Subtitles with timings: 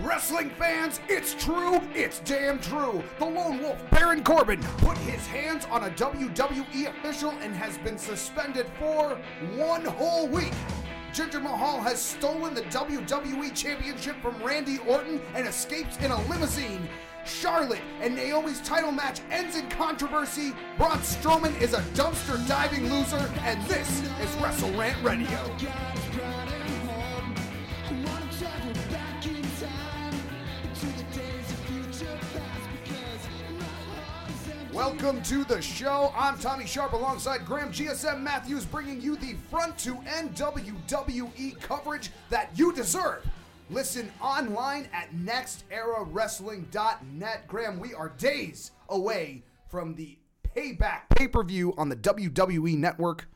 [0.00, 3.02] Wrestling fans, it's true, it's damn true.
[3.18, 7.98] The lone wolf, Baron Corbin, put his hands on a WWE official and has been
[7.98, 9.18] suspended for
[9.56, 10.54] one whole week.
[11.12, 16.88] Jinder Mahal has stolen the WWE Championship from Randy Orton and escapes in a limousine.
[17.24, 20.54] Charlotte and Naomi's title match ends in controversy.
[20.78, 25.38] Braun Strowman is a dumpster diving loser, and this is Wrestle Rant Radio.
[34.84, 36.12] Welcome to the show.
[36.16, 42.10] I'm Tommy Sharp alongside Graham GSM Matthews, bringing you the front to end WWE coverage
[42.30, 43.24] that you deserve.
[43.70, 47.46] Listen online at nexterawrestling.net.
[47.46, 50.18] Graham, we are days away from the
[50.56, 53.28] payback pay per view on the WWE network.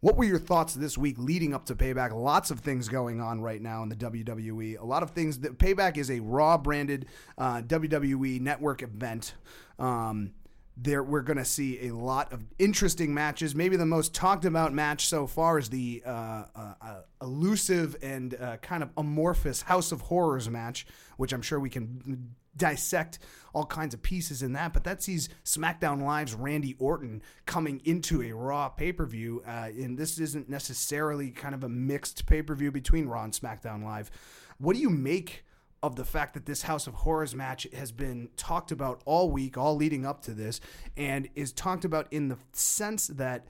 [0.00, 2.12] What were your thoughts this week leading up to Payback?
[2.12, 4.78] Lots of things going on right now in the WWE.
[4.78, 5.40] A lot of things.
[5.40, 9.34] That Payback is a Raw branded uh, WWE network event.
[9.78, 10.32] Um,
[10.76, 13.56] there, we're going to see a lot of interesting matches.
[13.56, 18.34] Maybe the most talked about match so far is the uh, uh, uh, elusive and
[18.40, 23.18] uh, kind of amorphous House of Horrors match, which I'm sure we can dissect
[23.54, 24.72] all kinds of pieces in that.
[24.72, 29.42] But that sees SmackDown Live's Randy Orton coming into a Raw pay per view.
[29.46, 33.32] Uh, and this isn't necessarily kind of a mixed pay per view between Raw and
[33.32, 34.10] SmackDown Live.
[34.58, 35.44] What do you make?
[35.80, 39.56] Of the fact that this House of Horrors match has been talked about all week,
[39.56, 40.60] all leading up to this,
[40.96, 43.46] and is talked about in the sense that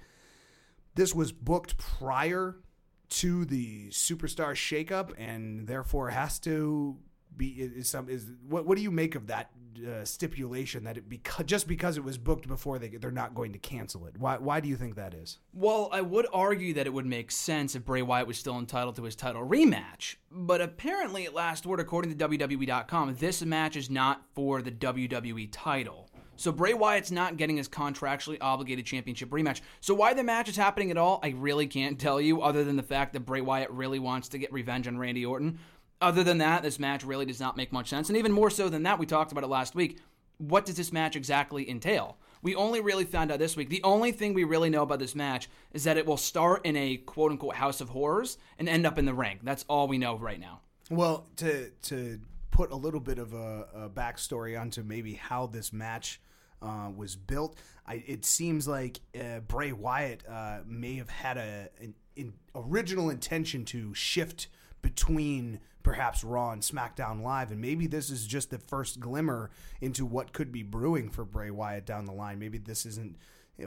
[0.94, 2.56] this was booked prior
[3.08, 6.98] to the superstar shakeup and therefore has to
[7.38, 11.08] be is some is what what do you make of that uh, stipulation that it
[11.08, 14.36] because just because it was booked before they they're not going to cancel it why
[14.36, 17.74] why do you think that is Well, I would argue that it would make sense
[17.74, 21.80] if Bray Wyatt was still entitled to his title rematch, but apparently, at last word,
[21.80, 26.08] according to WWE.com, this match is not for the WWE title.
[26.36, 29.60] So Bray Wyatt's not getting his contractually obligated championship rematch.
[29.80, 32.76] So why the match is happening at all, I really can't tell you, other than
[32.76, 35.58] the fact that Bray Wyatt really wants to get revenge on Randy Orton.
[36.00, 38.08] Other than that, this match really does not make much sense.
[38.08, 39.98] And even more so than that, we talked about it last week.
[40.38, 42.16] What does this match exactly entail?
[42.40, 43.68] We only really found out this week.
[43.68, 46.76] The only thing we really know about this match is that it will start in
[46.76, 49.40] a quote unquote house of horrors and end up in the ring.
[49.42, 50.60] That's all we know right now.
[50.90, 52.20] well to to
[52.52, 56.20] put a little bit of a, a backstory onto maybe how this match
[56.62, 61.68] uh, was built I, it seems like uh, Bray Wyatt uh, may have had a
[61.80, 64.48] an in, original intention to shift
[64.82, 69.50] between perhaps Raw and SmackDown Live, and maybe this is just the first glimmer
[69.80, 72.38] into what could be brewing for Bray Wyatt down the line.
[72.38, 73.16] Maybe this isn't.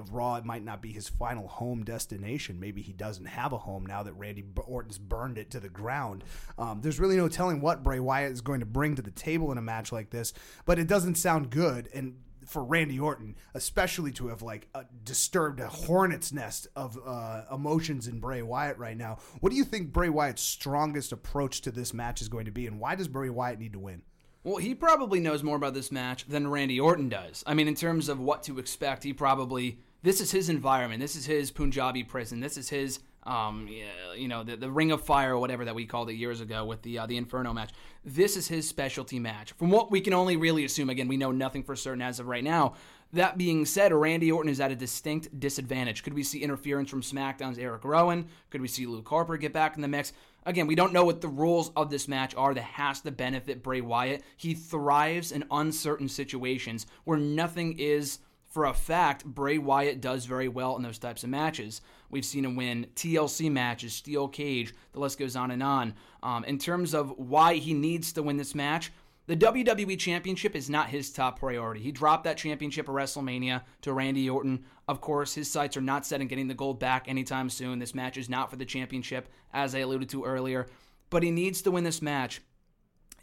[0.09, 2.61] Raw it might not be his final home destination.
[2.61, 6.23] Maybe he doesn't have a home now that Randy Orton's burned it to the ground.
[6.57, 9.51] Um, there's really no telling what Bray Wyatt is going to bring to the table
[9.51, 10.31] in a match like this,
[10.63, 11.89] but it doesn't sound good.
[11.93, 12.15] And
[12.51, 18.07] for Randy Orton, especially to have like uh, disturbed a hornet's nest of uh, emotions
[18.07, 19.17] in Bray Wyatt right now.
[19.39, 22.67] What do you think Bray Wyatt's strongest approach to this match is going to be,
[22.67, 24.03] and why does Bray Wyatt need to win?
[24.43, 27.43] Well, he probably knows more about this match than Randy Orton does.
[27.45, 30.99] I mean, in terms of what to expect, he probably this is his environment.
[30.99, 32.39] This is his Punjabi prison.
[32.39, 33.67] This is his um,
[34.15, 36.65] you know, the, the Ring of Fire or whatever that we called it years ago
[36.65, 37.71] with the uh, the Inferno match.
[38.03, 39.51] This is his specialty match.
[39.53, 42.27] From what we can only really assume, again, we know nothing for certain as of
[42.27, 42.73] right now.
[43.13, 46.01] That being said, Randy Orton is at a distinct disadvantage.
[46.01, 48.27] Could we see interference from SmackDown's Eric Rowan?
[48.49, 50.13] Could we see Luke Harper get back in the mix?
[50.45, 53.61] Again, we don't know what the rules of this match are that has to benefit
[53.61, 54.23] Bray Wyatt.
[54.37, 58.19] He thrives in uncertain situations where nothing is
[58.51, 61.81] for a fact, Bray Wyatt does very well in those types of matches.
[62.11, 65.93] We've seen him win TLC matches, Steel Cage, the list goes on and on.
[66.21, 68.91] Um, in terms of why he needs to win this match,
[69.27, 71.79] the WWE Championship is not his top priority.
[71.81, 74.65] He dropped that championship at WrestleMania to Randy Orton.
[74.87, 77.79] Of course, his sights are not set on getting the gold back anytime soon.
[77.79, 80.67] This match is not for the championship, as I alluded to earlier.
[81.09, 82.41] But he needs to win this match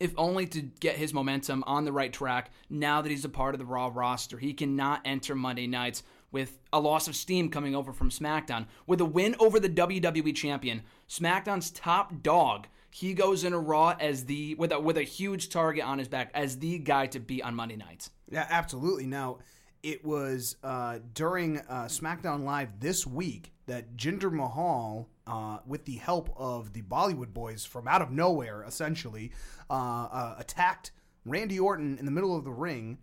[0.00, 3.54] if only to get his momentum on the right track now that he's a part
[3.54, 4.38] of the Raw roster.
[4.38, 8.66] He cannot enter Monday nights with a loss of steam coming over from SmackDown.
[8.86, 14.24] With a win over the WWE champion, SmackDown's top dog, he goes into Raw as
[14.24, 17.42] the with a with a huge target on his back as the guy to beat
[17.42, 18.10] on Monday nights.
[18.30, 19.06] Yeah, absolutely.
[19.06, 19.38] Now,
[19.82, 25.96] it was uh, during uh, SmackDown Live this week that Jinder Mahal, uh, with the
[25.96, 29.30] help of the Bollywood boys from out of nowhere, essentially,
[29.70, 30.90] uh, uh, attacked
[31.24, 32.98] Randy Orton in the middle of the ring.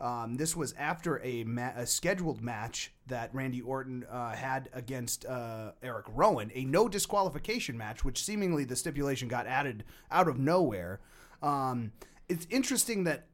[0.00, 5.24] Um, this was after a, ma- a scheduled match that Randy Orton uh, had against
[5.24, 10.38] uh, Eric Rowan, a no disqualification match, which seemingly the stipulation got added out of
[10.38, 11.00] nowhere.
[11.42, 11.92] Um,
[12.28, 13.28] it's interesting that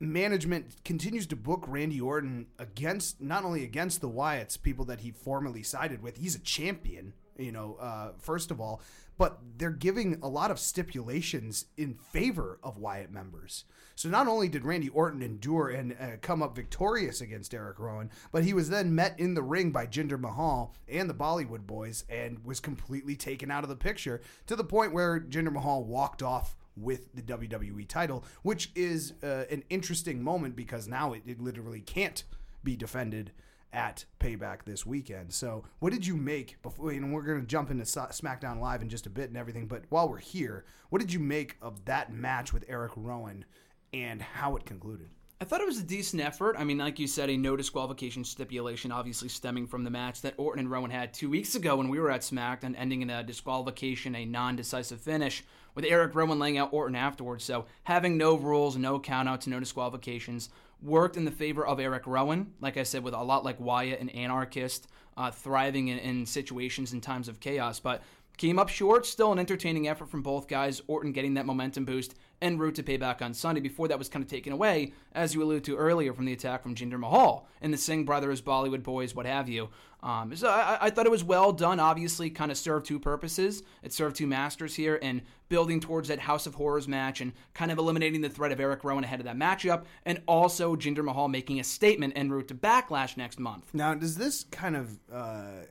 [0.00, 5.10] management continues to book Randy Orton against not only against the Wyatts, people that he
[5.10, 6.16] formerly sided with.
[6.16, 8.80] He's a champion, you know, uh, first of all,
[9.16, 13.64] but they're giving a lot of stipulations in favor of Wyatt members.
[13.96, 18.10] So not only did Randy Orton endure and uh, come up victorious against Eric Rowan,
[18.32, 22.04] but he was then met in the ring by Jinder Mahal and the Bollywood Boys
[22.08, 26.22] and was completely taken out of the picture to the point where Jinder Mahal walked
[26.22, 31.40] off with the WWE title, which is uh, an interesting moment because now it, it
[31.40, 32.24] literally can't
[32.64, 33.30] be defended
[33.74, 35.32] at Payback this weekend.
[35.32, 36.90] So, what did you make before?
[36.90, 39.66] And we're going to jump into SmackDown Live in just a bit and everything.
[39.66, 43.44] But while we're here, what did you make of that match with Eric Rowan
[43.92, 45.10] and how it concluded?
[45.40, 46.56] I thought it was a decent effort.
[46.56, 50.34] I mean, like you said, a no disqualification stipulation, obviously stemming from the match that
[50.38, 53.22] Orton and Rowan had two weeks ago when we were at SmackDown, ending in a
[53.24, 55.44] disqualification, a non decisive finish,
[55.74, 57.44] with Eric Rowan laying out Orton afterwards.
[57.44, 60.50] So having no rules, no countouts, no disqualifications
[60.84, 62.52] worked in the favor of Eric Rowan.
[62.60, 64.86] Like I said, with a lot like Wyatt and Anarchist,
[65.16, 67.80] uh, thriving in, in situations in times of chaos.
[67.80, 68.02] But
[68.36, 70.82] Came up short, still an entertaining effort from both guys.
[70.88, 74.24] Orton getting that momentum boost en route to payback on Sunday before that was kind
[74.24, 77.72] of taken away, as you alluded to earlier, from the attack from Jinder Mahal and
[77.72, 79.68] the Singh brothers, Bollywood boys, what have you.
[80.02, 81.78] Um, so I, I, thought it was well done.
[81.78, 83.62] Obviously, kind of served two purposes.
[83.82, 87.70] It served two masters here and building towards that House of Horrors match and kind
[87.70, 91.28] of eliminating the threat of Eric Rowan ahead of that matchup, and also Jinder Mahal
[91.28, 93.72] making a statement en route to Backlash next month.
[93.72, 95.62] Now, does this kind of uh, uh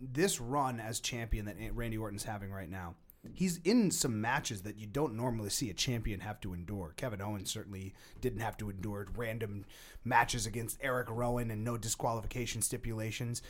[0.00, 2.94] this run as champion that Randy Orton's having right now,
[3.34, 6.94] he's in some matches that you don't normally see a champion have to endure.
[6.96, 9.64] Kevin Owens certainly didn't have to endure random
[10.04, 13.42] matches against Eric Rowan and no disqualification stipulations.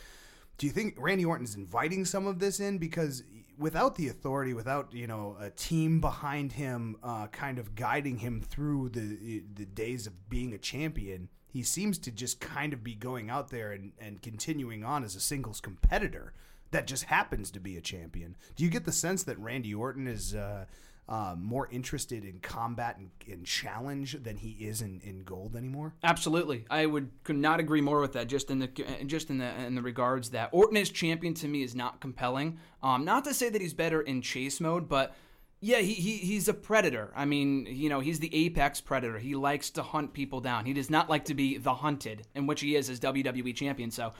[0.57, 3.23] Do you think Randy Orton's inviting some of this in because
[3.57, 8.41] without the authority, without you know a team behind him, uh, kind of guiding him
[8.41, 12.93] through the the days of being a champion, he seems to just kind of be
[12.93, 16.31] going out there and, and continuing on as a singles competitor
[16.69, 18.35] that just happens to be a champion.
[18.55, 20.65] Do you get the sense that Randy Orton is uh,
[21.09, 25.95] uh, more interested in combat and, and, challenge than he is in, in gold anymore?
[26.03, 28.27] Absolutely, I would could not agree more with that.
[28.27, 28.67] Just in the
[29.07, 32.59] just in the in the regards that Orton as champion to me is not compelling.
[32.83, 35.15] Um, not to say that he's better in chase mode, but
[35.59, 37.11] yeah, he, he he's a predator.
[37.15, 39.17] I mean, you know, he's the apex predator.
[39.17, 40.65] He likes to hunt people down.
[40.65, 43.89] He does not like to be the hunted, in which he is as WWE champion.
[43.89, 44.13] So,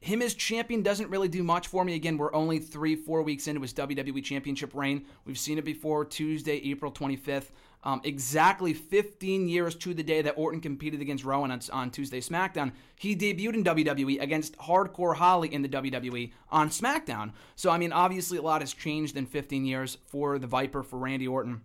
[0.00, 1.94] him as champion doesn't really do much for me.
[1.94, 5.04] Again, we're only three, four weeks into his WWE championship reign.
[5.24, 7.50] We've seen it before Tuesday, April 25th.
[7.82, 12.20] Um, exactly 15 years to the day that Orton competed against Rowan on, on, Tuesday
[12.20, 17.32] SmackDown, he debuted in WWE against Hardcore Holly in the WWE on SmackDown.
[17.56, 20.98] So, I mean, obviously a lot has changed in 15 years for the Viper, for
[20.98, 21.62] Randy Orton.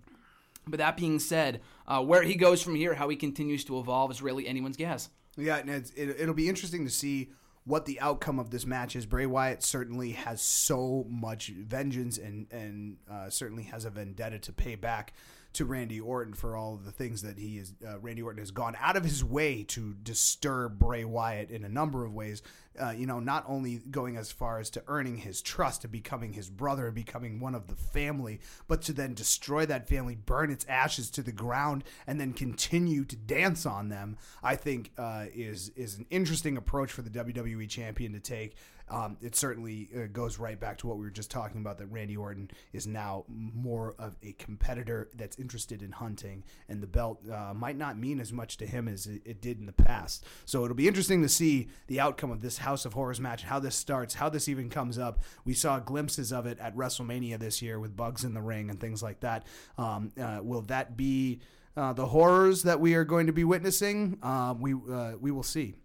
[0.66, 4.10] But that being said, uh, where he goes from here, how he continues to evolve
[4.10, 5.10] is really anyone's guess.
[5.38, 7.30] Yeah, and it, it'll be interesting to see
[7.66, 9.06] what the outcome of this match is.
[9.06, 14.54] Bray Wyatt certainly has so much vengeance and and uh, certainly has a vendetta to
[14.54, 15.14] pay back
[15.56, 17.74] to Randy Orton for all of the things that he is.
[17.86, 21.70] Uh, Randy Orton has gone out of his way to disturb Bray Wyatt in a
[21.70, 22.42] number of ways.
[22.80, 26.34] Uh, you know, not only going as far as to earning his trust, to becoming
[26.34, 30.52] his brother, and becoming one of the family, but to then destroy that family, burn
[30.52, 34.18] its ashes to the ground, and then continue to dance on them.
[34.44, 38.56] I think uh, is is an interesting approach for the WWE champion to take.
[38.90, 41.88] Um, it certainly uh, goes right back to what we were just talking about that
[41.88, 47.22] Randy Orton is now more of a competitor that's interested in hunting, and the belt
[47.30, 50.26] uh, might not mean as much to him as it, it, did in the past.
[50.46, 53.60] So it'll be interesting to see the outcome of this House of Horrors match, how
[53.60, 55.22] this starts, how this even comes up.
[55.46, 58.80] We saw glimpses of it at WrestleMania this year with bugs in the ring and
[58.80, 59.46] things like that.
[59.78, 61.42] Um, uh, will that be
[61.76, 64.18] uh, the horrors that we are going to be witnessing?
[64.22, 65.76] Uh, we uh, we will see.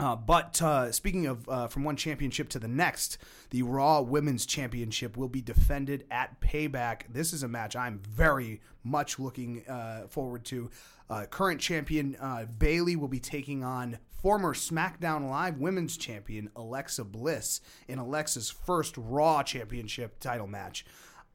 [0.00, 3.18] Uh, but uh, speaking of uh, from one championship to the next,
[3.50, 7.02] the Raw Women's Championship will be defended at Payback.
[7.12, 10.70] This is a match I'm very much looking uh, forward to.
[11.10, 17.04] Uh, current champion uh, Bayley will be taking on former SmackDown Live Women's Champion Alexa
[17.04, 20.86] Bliss in Alexa's first Raw Championship title match.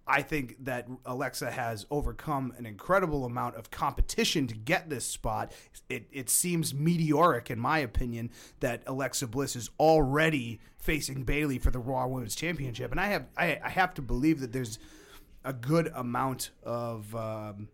[0.08, 5.52] I think that Alexa has overcome an incredible amount of competition to get this spot.
[5.90, 11.72] It, it seems meteoric, in my opinion, that Alexa Bliss is already facing Bayley for
[11.72, 14.80] the Raw Women's Championship, and I have I, I have to believe that there's
[15.44, 17.70] a good amount of um,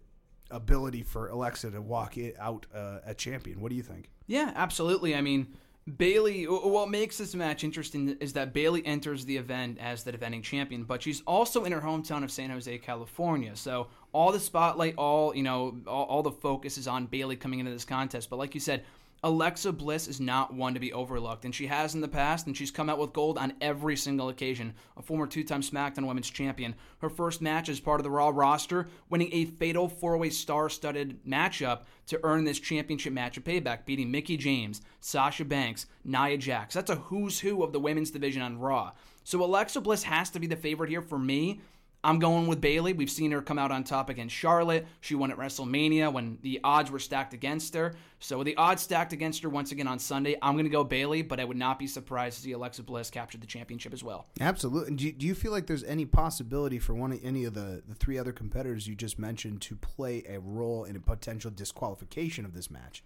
[0.50, 3.62] ability for Alexa to walk out uh, a champion.
[3.62, 4.10] What do you think?
[4.28, 5.16] Yeah, absolutely.
[5.16, 5.56] I mean,
[5.98, 10.42] Bayley, what makes this match interesting is that Bayley enters the event as the defending
[10.42, 13.54] champion, but she's also in her hometown of San Jose, California.
[13.56, 17.60] So all the spotlight, all you know, all, all the focus is on Bayley coming
[17.60, 18.30] into this contest.
[18.30, 18.86] But like you said,
[19.26, 22.56] Alexa Bliss is not one to be overlooked, and she has in the past, and
[22.56, 24.74] she's come out with gold on every single occasion.
[24.98, 26.76] A former two time SmackDown Women's Champion.
[27.00, 30.70] Her first match as part of the Raw roster, winning a fatal four way star
[30.70, 36.38] studded matchup to earn this championship match of payback, beating Mickie James, Sasha Banks, Nia
[36.38, 36.74] Jax.
[36.74, 38.92] That's a who's who of the women's division on Raw.
[39.24, 41.62] So Alexa Bliss has to be the favorite here for me.
[42.04, 42.92] I'm going with Bayley.
[42.92, 44.86] We've seen her come out on top against Charlotte.
[45.00, 47.96] She won at WrestleMania when the odds were stacked against her.
[48.20, 50.84] So with the odds stacked against her once again on Sunday, I'm going to go
[50.84, 54.04] Bayley, but I would not be surprised to see Alexa Bliss capture the championship as
[54.04, 54.28] well.
[54.42, 54.96] Absolutely.
[54.96, 57.84] Do you, do you feel like there's any possibility for one of any of the,
[57.88, 62.44] the three other competitors you just mentioned to play a role in a potential disqualification
[62.44, 63.02] of this match?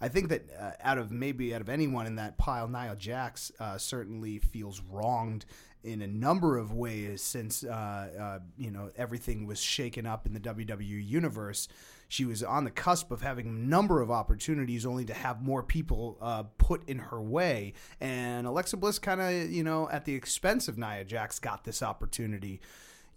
[0.00, 3.52] I think that uh, out of maybe out of anyone in that pile, Nia Jax
[3.60, 5.44] uh, certainly feels wronged
[5.82, 10.34] in a number of ways since uh, uh, you know everything was shaken up in
[10.34, 11.68] the WWE universe.
[12.08, 15.62] She was on the cusp of having a number of opportunities, only to have more
[15.62, 17.74] people uh, put in her way.
[18.00, 21.82] And Alexa Bliss, kind of you know, at the expense of Nia Jax, got this
[21.82, 22.60] opportunity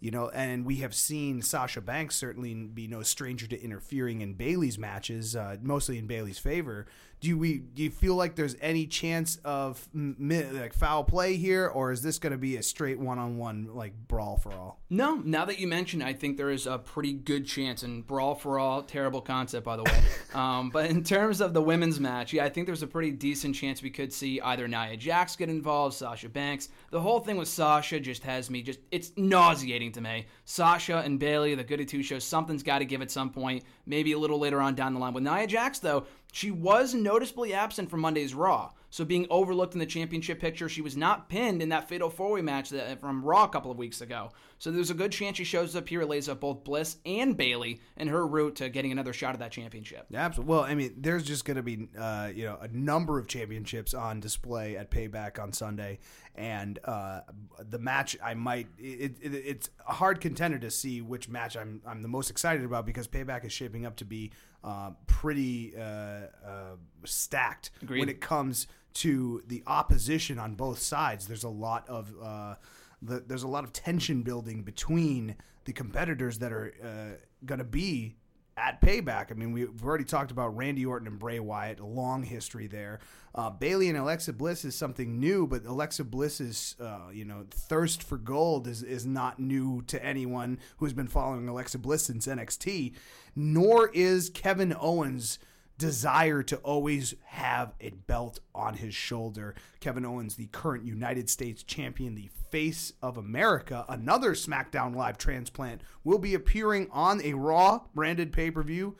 [0.04, 4.34] you know, and we have seen Sasha Banks certainly be no stranger to interfering in
[4.34, 6.86] Bayley's matches, uh, mostly in Bayley's favor.
[7.24, 11.90] Do we do you feel like there's any chance of like foul play here, or
[11.90, 14.78] is this going to be a straight one-on-one like brawl for all?
[14.90, 17.82] No, now that you mention, it, I think there is a pretty good chance.
[17.82, 20.04] And brawl for all, terrible concept by the way.
[20.34, 23.54] um, but in terms of the women's match, yeah, I think there's a pretty decent
[23.54, 26.68] chance we could see either Nia Jax get involved, Sasha Banks.
[26.90, 30.26] The whole thing with Sasha just has me just it's nauseating to me.
[30.44, 33.64] Sasha and Bayley, the Goody Two Show, something's got to give at some point.
[33.86, 37.54] Maybe a little later on down the line with Nia Jax though she was noticeably
[37.54, 41.62] absent from Monday's Raw, so being overlooked in the championship picture, she was not pinned
[41.62, 44.30] in that fatal four way match that, from Raw a couple of weeks ago.
[44.58, 47.80] So there's a good chance she shows up here, lays up both Bliss and Bayley
[47.96, 50.06] in her route to getting another shot at that championship.
[50.12, 50.50] Absolutely.
[50.52, 53.94] Well, I mean, there's just going to be uh, you know a number of championships
[53.94, 56.00] on display at Payback on Sunday,
[56.34, 57.20] and uh,
[57.58, 61.80] the match I might it, it, it's a hard contender to see which match I'm
[61.86, 64.32] I'm the most excited about because Payback is shaping up to be
[64.64, 68.00] uh, pretty uh, uh, stacked Agreed.
[68.00, 71.26] when it comes to the opposition on both sides.
[71.26, 72.54] There's a lot of uh,
[73.02, 77.64] the, there's a lot of tension building between the competitors that are uh, going to
[77.64, 78.16] be
[78.56, 79.30] at Payback.
[79.30, 83.00] I mean, we've already talked about Randy Orton and Bray Wyatt, a long history there.
[83.34, 88.02] Uh, Bayley and Alexa Bliss is something new, but Alexa Bliss's, uh, you know, thirst
[88.02, 92.94] for gold is, is not new to anyone who's been following Alexa Bliss since NXT,
[93.34, 95.38] nor is Kevin Owens'
[95.78, 99.54] desire to always have a belt on his shoulder.
[99.80, 105.82] Kevin Owens, the current United States champion, the face of America, another SmackDown Live transplant,
[106.04, 108.96] will be appearing on a Raw branded pay per view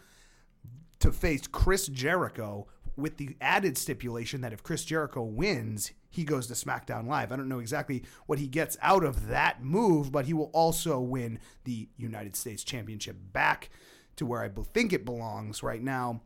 [0.98, 2.66] to face Chris Jericho
[2.96, 7.32] with the added stipulation that if Chris Jericho wins, he goes to SmackDown Live.
[7.32, 11.00] I don't know exactly what he gets out of that move, but he will also
[11.00, 13.70] win the United States Championship back
[14.16, 16.22] to where I think it belongs right now.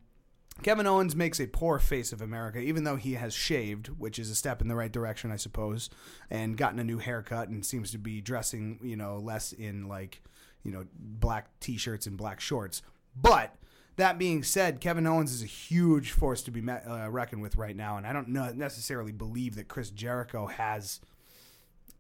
[0.63, 4.29] Kevin Owens makes a poor face of America, even though he has shaved, which is
[4.29, 5.89] a step in the right direction, I suppose,
[6.31, 10.21] and gotten a new haircut and seems to be dressing, you know, less in like,
[10.65, 12.83] you know, black t-shirts and black shorts.
[13.15, 13.55] But
[13.97, 17.57] that being said, Kevin Owens is a huge force to be met, uh, reckoned with
[17.57, 21.01] right now, and I don't necessarily believe that Chris Jericho has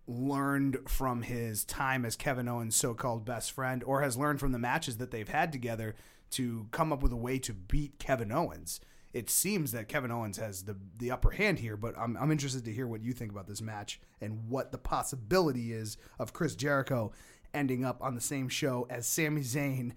[0.06, 4.58] learned from his time as Kevin Owens' so-called best friend, or has learned from the
[4.58, 5.94] matches that they've had together
[6.30, 8.80] to come up with a way to beat Kevin Owens.
[9.12, 12.64] It seems that Kevin Owens has the the upper hand here, but I'm, I'm interested
[12.66, 16.54] to hear what you think about this match and what the possibility is of Chris
[16.54, 17.12] Jericho
[17.54, 19.92] ending up on the same show as Sami Zayn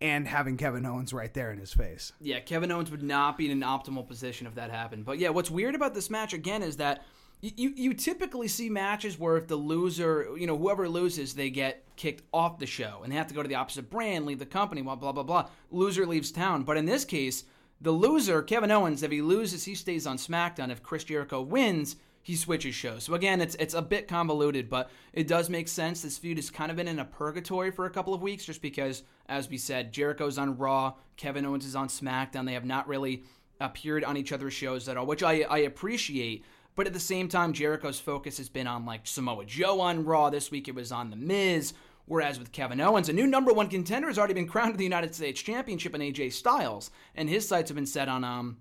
[0.00, 2.12] and having Kevin Owens right there in his face.
[2.20, 5.04] Yeah, Kevin Owens would not be in an optimal position if that happened.
[5.04, 7.04] But yeah, what's weird about this match again is that
[7.42, 11.84] you, you typically see matches where if the loser, you know, whoever loses, they get
[11.96, 14.46] kicked off the show and they have to go to the opposite brand, leave the
[14.46, 15.48] company, blah, blah, blah, blah.
[15.70, 16.64] Loser leaves town.
[16.64, 17.44] But in this case,
[17.80, 20.70] the loser, Kevin Owens, if he loses, he stays on SmackDown.
[20.70, 23.04] If Chris Jericho wins, he switches shows.
[23.04, 26.02] So again, it's it's a bit convoluted, but it does make sense.
[26.02, 28.62] This feud has kind of been in a purgatory for a couple of weeks, just
[28.62, 32.46] because, as we said, Jericho's on Raw, Kevin Owens is on SmackDown.
[32.46, 33.22] They have not really
[33.60, 36.44] appeared on each other's shows at all, which I, I appreciate.
[36.76, 40.30] But at the same time, Jericho's focus has been on like Samoa Joe on Raw.
[40.30, 41.72] This week it was on The Miz.
[42.04, 44.84] Whereas with Kevin Owens, a new number one contender has already been crowned to the
[44.84, 48.58] United States Championship in AJ Styles, and his sights have been set on um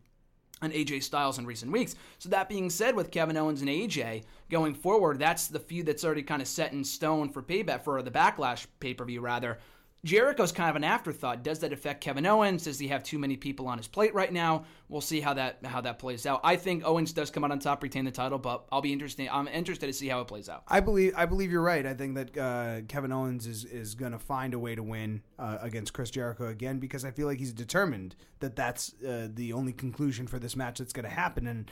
[0.62, 1.95] on AJ Styles in recent weeks.
[2.17, 6.05] So that being said, with Kevin Owens and AJ going forward, that's the feud that's
[6.05, 9.60] already kind of set in stone for payback for the Backlash pay per view rather.
[10.05, 11.43] Jericho's kind of an afterthought.
[11.43, 12.65] Does that affect Kevin Owens?
[12.65, 14.65] Does he have too many people on his plate right now?
[14.88, 16.41] We'll see how that how that plays out.
[16.43, 19.27] I think Owens does come out on top, retain the title, but I'll be interested.
[19.29, 20.63] I'm interested to see how it plays out.
[20.67, 21.83] I believe I believe you're right.
[21.88, 25.24] I think that uh, Kevin Owens is is going to find a way to win
[25.39, 29.53] uh, against Chris Jericho again because I feel like he's determined that that's uh, the
[29.53, 31.47] only conclusion for this match that's going to happen.
[31.47, 31.71] And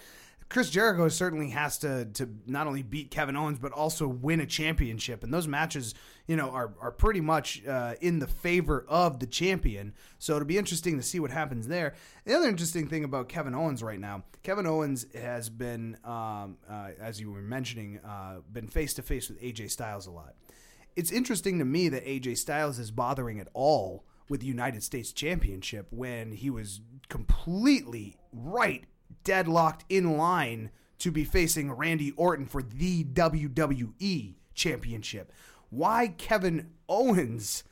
[0.50, 4.46] Chris Jericho certainly has to to not only beat Kevin Owens but also win a
[4.46, 5.24] championship.
[5.24, 5.96] And those matches,
[6.28, 9.94] you know, are are pretty much uh, in the favor of the champion.
[10.20, 11.94] So it'll be interesting to see what happens there.
[12.26, 16.90] The other interesting thing about Kevin Owens right now, Kevin Owens has been, um, uh,
[17.00, 20.36] as you were mentioning, uh, been face to face with AJ Styles a lot.
[20.96, 25.12] It's interesting to me that AJ Styles is bothering at all with the United States
[25.12, 28.86] Championship when he was completely right
[29.24, 35.32] deadlocked in line to be facing Randy Orton for the WWE Championship.
[35.70, 37.64] Why Kevin Owens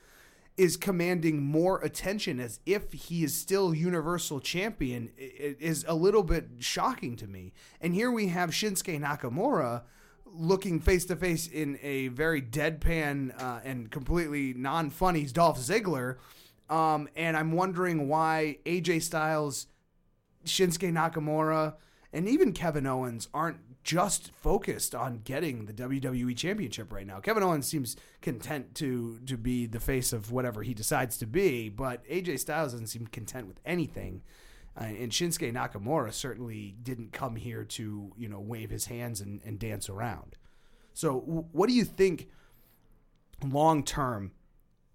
[0.57, 6.49] is commanding more attention as if he is still Universal Champion is a little bit
[6.59, 7.53] shocking to me.
[7.79, 9.83] And here we have Shinsuke Nakamura
[10.25, 16.17] looking face to face in a very deadpan uh, and completely non funny Dolph Ziggler.
[16.69, 19.67] Um, and I'm wondering why AJ Styles
[20.45, 21.75] Shinsuke Nakamura
[22.13, 27.19] and even Kevin Owens aren't just focused on getting the WWE Championship right now.
[27.19, 31.69] Kevin Owens seems content to to be the face of whatever he decides to be,
[31.69, 34.21] but AJ Styles doesn't seem content with anything.
[34.79, 39.41] Uh, and Shinsuke Nakamura certainly didn't come here to you know wave his hands and,
[39.43, 40.37] and dance around.
[40.93, 42.29] So, w- what do you think
[43.43, 44.31] long term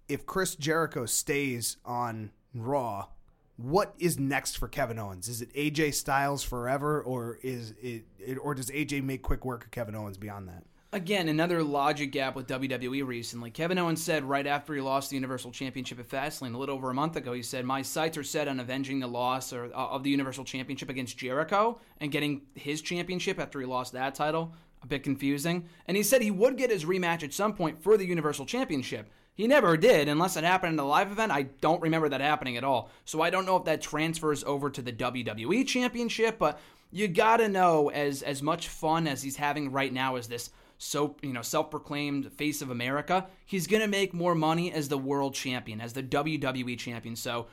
[0.07, 3.07] if Chris Jericho stays on Raw?
[3.57, 5.27] What is next for Kevin Owens?
[5.27, 9.65] Is it AJ Styles forever, or is it, it, or does AJ make quick work
[9.65, 10.63] of Kevin Owens beyond that?
[10.93, 13.51] Again, another logic gap with WWE recently.
[13.51, 16.89] Kevin Owens said right after he lost the Universal Championship at Fastlane a little over
[16.89, 19.87] a month ago, he said, "My sights are set on avenging the loss or, uh,
[19.87, 24.53] of the Universal Championship against Jericho and getting his championship after he lost that title."
[24.83, 25.67] A bit confusing.
[25.87, 29.09] And he said he would get his rematch at some point for the Universal Championship.
[29.37, 31.31] He never did, unless it happened in a live event.
[31.31, 32.89] I don't remember that happening at all.
[33.05, 36.59] So I don't know if that transfers over to the WWE Championship, but
[36.91, 41.15] you gotta know as as much fun as he's having right now as this so
[41.21, 45.81] you know self-proclaimed face of America, he's gonna make more money as the world champion,
[45.81, 47.15] as the WWE champion.
[47.15, 47.45] So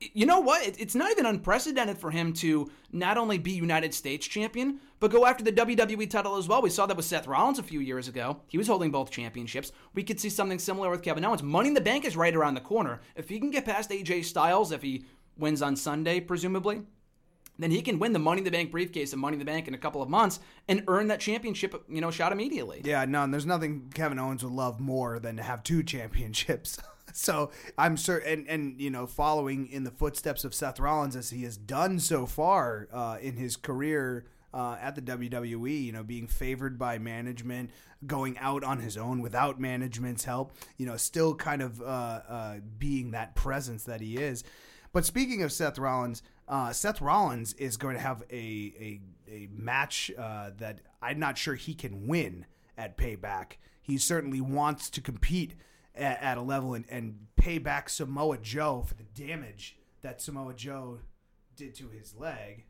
[0.00, 0.62] you know what?
[0.78, 5.26] It's not even unprecedented for him to not only be United States champion, but go
[5.26, 6.62] after the WWE title as well.
[6.62, 8.40] We saw that with Seth Rollins a few years ago.
[8.46, 9.72] He was holding both championships.
[9.94, 11.42] We could see something similar with Kevin Owens.
[11.42, 13.00] Money in the Bank is right around the corner.
[13.14, 15.04] If he can get past AJ Styles, if he
[15.36, 16.82] wins on Sunday, presumably,
[17.60, 19.68] then he can win the Money in the Bank briefcase and Money in the Bank
[19.68, 22.80] in a couple of months and earn that championship, you know, shot immediately.
[22.84, 26.78] Yeah, no, there's nothing Kevin Owens would love more than to have two championships.
[27.12, 31.30] so I'm sure, and and you know, following in the footsteps of Seth Rollins as
[31.30, 34.26] he has done so far uh, in his career.
[34.52, 37.70] Uh, at the WWE, you know, being favored by management,
[38.04, 42.56] going out on his own without management's help, you know, still kind of uh, uh
[42.76, 44.42] being that presence that he is.
[44.92, 49.48] But speaking of Seth Rollins, uh, Seth Rollins is going to have a a, a
[49.52, 52.44] match uh, that I'm not sure he can win
[52.76, 53.52] at Payback.
[53.80, 55.54] He certainly wants to compete
[55.94, 60.54] at, at a level and, and pay back Samoa Joe for the damage that Samoa
[60.54, 60.98] Joe
[61.56, 62.64] did to his leg.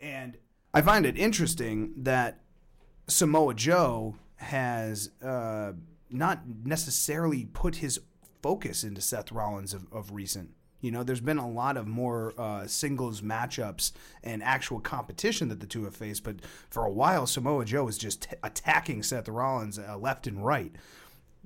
[0.00, 0.38] And
[0.72, 2.40] I find it interesting that
[3.08, 5.72] Samoa Joe has uh,
[6.10, 8.00] not necessarily put his
[8.42, 10.50] focus into Seth Rollins of, of recent.
[10.82, 13.92] You know, there's been a lot of more uh, singles matchups
[14.22, 16.36] and actual competition that the two have faced, but
[16.68, 20.72] for a while, Samoa Joe was just t- attacking Seth Rollins uh, left and right.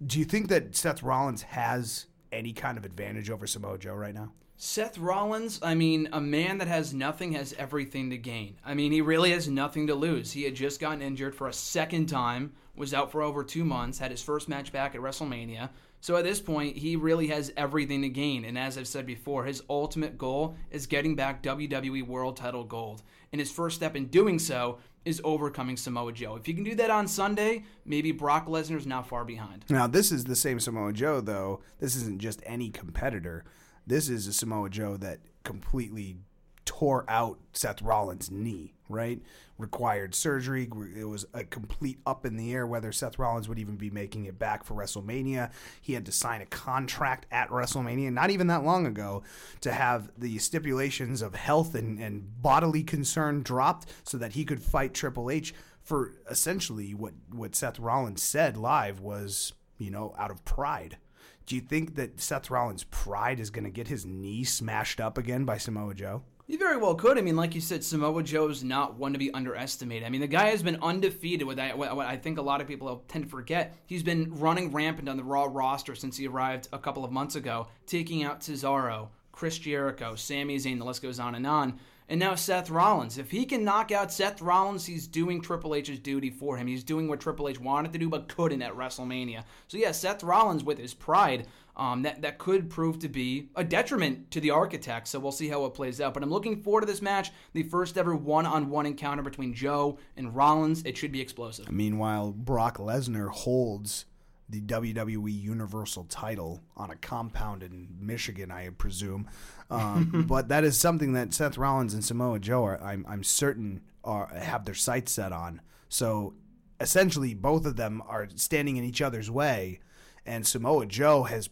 [0.05, 4.14] Do you think that Seth Rollins has any kind of advantage over Samoa Joe right
[4.14, 4.33] now?
[4.59, 8.57] Seth Rollins, I mean, a man that has nothing has everything to gain.
[8.64, 10.33] I mean, he really has nothing to lose.
[10.33, 13.99] He had just gotten injured for a second time, was out for over two months,
[13.99, 15.68] had his first match back at WrestleMania.
[16.00, 18.44] So at this point, he really has everything to gain.
[18.44, 23.02] And as I've said before, his ultimate goal is getting back WWE World Title Gold.
[23.32, 26.37] And his first step in doing so is overcoming Samoa Joe.
[26.37, 29.64] If you can do that on Sunday, maybe Brock Lesnar's not far behind.
[29.68, 31.61] Now, this is the same Samoa Joe, though.
[31.78, 33.44] This isn't just any competitor.
[33.87, 36.16] This is a Samoa Joe that completely
[36.64, 39.20] tore out Seth Rollins' knee, right?
[39.59, 40.69] Required surgery.
[40.97, 44.27] It was a complete up in the air whether Seth Rollins would even be making
[44.27, 45.51] it back for WrestleMania.
[45.81, 49.23] He had to sign a contract at WrestleMania not even that long ago
[49.62, 54.62] to have the stipulations of health and, and bodily concern dropped so that he could
[54.62, 60.31] fight Triple H for essentially what, what Seth Rollins said live was, you know, out
[60.31, 60.99] of pride.
[61.47, 65.16] Do you think that Seth Rollins' pride is going to get his knee smashed up
[65.16, 66.25] again by Samoa Joe?
[66.48, 67.18] You very well could.
[67.18, 70.06] I mean, like you said, Samoa Joe is not one to be underestimated.
[70.06, 71.44] I mean, the guy has been undefeated.
[71.44, 74.70] With that, what I think a lot of people tend to forget, he's been running
[74.70, 78.42] rampant on the Raw roster since he arrived a couple of months ago, taking out
[78.42, 80.78] Cesaro, Chris Jericho, Sami Zayn.
[80.78, 81.80] The list goes on and on.
[82.09, 83.18] And now Seth Rollins.
[83.18, 86.68] If he can knock out Seth Rollins, he's doing Triple H's duty for him.
[86.68, 89.42] He's doing what Triple H wanted to do but couldn't at WrestleMania.
[89.66, 93.62] So yeah, Seth Rollins with his pride, um, that that could prove to be a
[93.62, 95.08] detriment to the Architect.
[95.08, 96.14] So we'll see how it plays out.
[96.14, 100.34] But I'm looking forward to this match, the first ever one-on-one encounter between Joe and
[100.34, 100.82] Rollins.
[100.84, 101.70] It should be explosive.
[101.70, 104.06] Meanwhile, Brock Lesnar holds
[104.48, 109.28] the WWE Universal title on a compound in Michigan, I presume.
[109.70, 113.80] Um, but that is something that Seth Rollins and Samoa Joe are, I'm, I'm certain,
[114.04, 115.60] are have their sights set on.
[115.88, 116.34] So
[116.80, 119.80] essentially, both of them are standing in each other's way,
[120.24, 121.48] and Samoa Joe has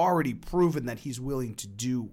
[0.00, 2.10] already proven that he's willing to do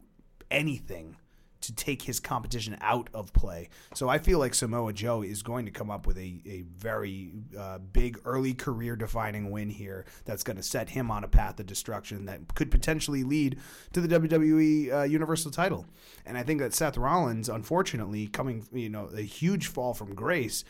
[0.51, 1.15] anything
[1.61, 3.69] to take his competition out of play.
[3.93, 7.31] So I feel like Samoa Joe is going to come up with a, a very
[7.57, 11.59] uh, big early career defining win here that's going to set him on a path
[11.59, 13.59] of destruction that could potentially lead
[13.93, 15.85] to the WWE uh, Universal title.
[16.25, 20.63] And I think that Seth Rollins, unfortunately, coming, you know, a huge fall from grace.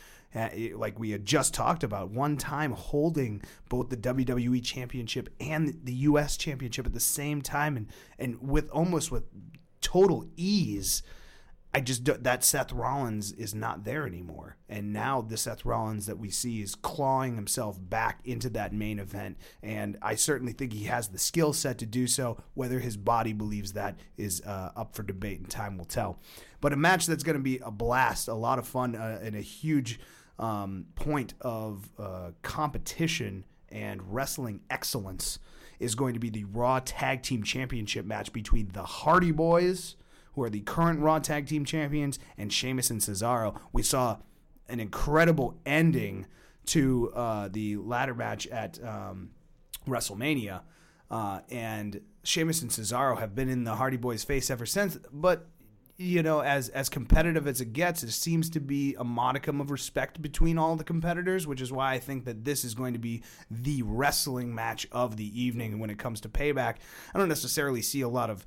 [0.76, 5.94] Like we had just talked about, one time holding both the WWE Championship and the
[5.94, 6.38] U.S.
[6.38, 7.88] Championship at the same time, and
[8.20, 9.24] and with almost with
[9.82, 11.04] total ease.
[11.74, 16.18] I just that Seth Rollins is not there anymore, and now the Seth Rollins that
[16.18, 20.86] we see is clawing himself back into that main event, and I certainly think he
[20.86, 22.42] has the skill set to do so.
[22.56, 26.20] Whether his body believes that is uh, up for debate, and time will tell.
[26.62, 29.36] But a match that's going to be a blast, a lot of fun, uh, and
[29.36, 30.00] a huge
[30.40, 35.40] um, point of uh, competition and wrestling excellence
[35.80, 39.96] is going to be the Raw Tag Team Championship match between the Hardy Boys,
[40.34, 43.60] who are the current Raw Tag Team Champions, and Sheamus and Cesaro.
[43.72, 44.18] We saw
[44.68, 46.26] an incredible ending
[46.68, 49.30] to uh, the ladder match at um,
[49.88, 50.62] WrestleMania.
[51.10, 54.98] Uh, and Sheamus and Cesaro have been in the Hardy Boys' face ever since.
[55.12, 55.48] But
[55.98, 59.72] you know, as as competitive as it gets, it seems to be a modicum of
[59.72, 63.00] respect between all the competitors, which is why I think that this is going to
[63.00, 65.80] be the wrestling match of the evening.
[65.80, 66.76] when it comes to payback,
[67.14, 68.46] I don't necessarily see a lot of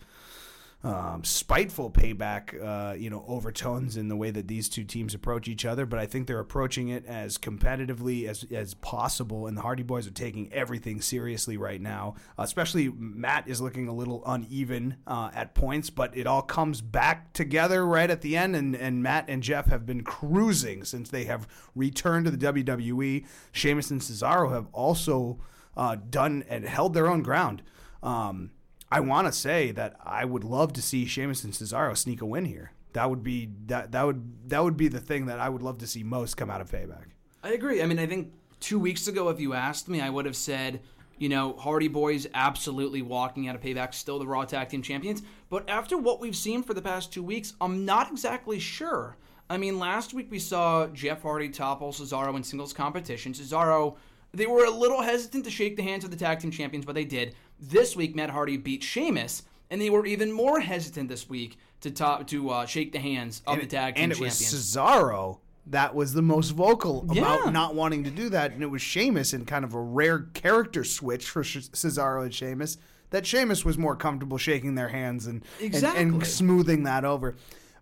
[0.82, 5.46] um, spiteful payback, uh, you know, overtones in the way that these two teams approach
[5.46, 5.84] each other.
[5.84, 10.06] But I think they're approaching it as competitively as as possible, and the Hardy Boys
[10.06, 12.14] are taking everything seriously right now.
[12.38, 17.34] Especially Matt is looking a little uneven uh, at points, but it all comes back
[17.34, 18.56] together right at the end.
[18.56, 23.26] And and Matt and Jeff have been cruising since they have returned to the WWE.
[23.52, 25.38] Sheamus and Cesaro have also
[25.76, 27.62] uh, done and held their own ground.
[28.02, 28.52] Um,
[28.90, 32.26] I want to say that I would love to see Sheamus and Cesaro sneak a
[32.26, 32.72] win here.
[32.92, 35.78] That would be that that would that would be the thing that I would love
[35.78, 37.04] to see most come out of Payback.
[37.42, 37.82] I agree.
[37.82, 40.80] I mean, I think two weeks ago, if you asked me, I would have said,
[41.18, 45.22] you know, Hardy Boys absolutely walking out of Payback, still the Raw Tag Team Champions.
[45.48, 49.16] But after what we've seen for the past two weeks, I'm not exactly sure.
[49.48, 53.32] I mean, last week we saw Jeff Hardy topple Cesaro in singles competition.
[53.32, 53.96] Cesaro
[54.32, 56.94] they were a little hesitant to shake the hands of the tag team champions, but
[56.94, 57.34] they did.
[57.60, 61.90] This week, Matt Hardy beat Sheamus, and they were even more hesitant this week to
[61.90, 65.38] top, to uh, shake the hands of and the tag team and it was Cesaro
[65.66, 67.50] that was the most vocal about yeah.
[67.50, 70.84] not wanting to do that, and it was Sheamus in kind of a rare character
[70.84, 72.78] switch for Cesaro and Sheamus.
[73.10, 76.02] That Sheamus was more comfortable shaking their hands and, exactly.
[76.02, 77.34] and, and smoothing that over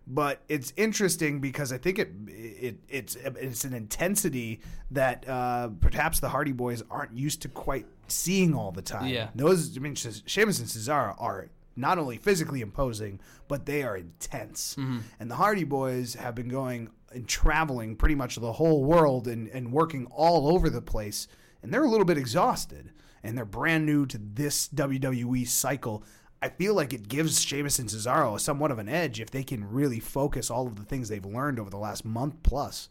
[0.09, 6.19] but it's interesting because I think it, it it's it's an intensity that uh, perhaps
[6.19, 9.07] the Hardy Boys aren't used to quite seeing all the time.
[9.07, 13.95] Yeah, those I mean, Sheamus and Cesaro are not only physically imposing, but they are
[13.95, 14.75] intense.
[14.79, 14.99] Mm-hmm.
[15.19, 19.47] And the Hardy Boys have been going and traveling pretty much the whole world and,
[19.49, 21.27] and working all over the place,
[21.61, 22.91] and they're a little bit exhausted.
[23.21, 26.05] And they're brand new to this WWE cycle
[26.41, 29.69] I feel like it gives Sheamus and Cesaro somewhat of an edge if they can
[29.69, 32.89] really focus all of the things they've learned over the last month plus.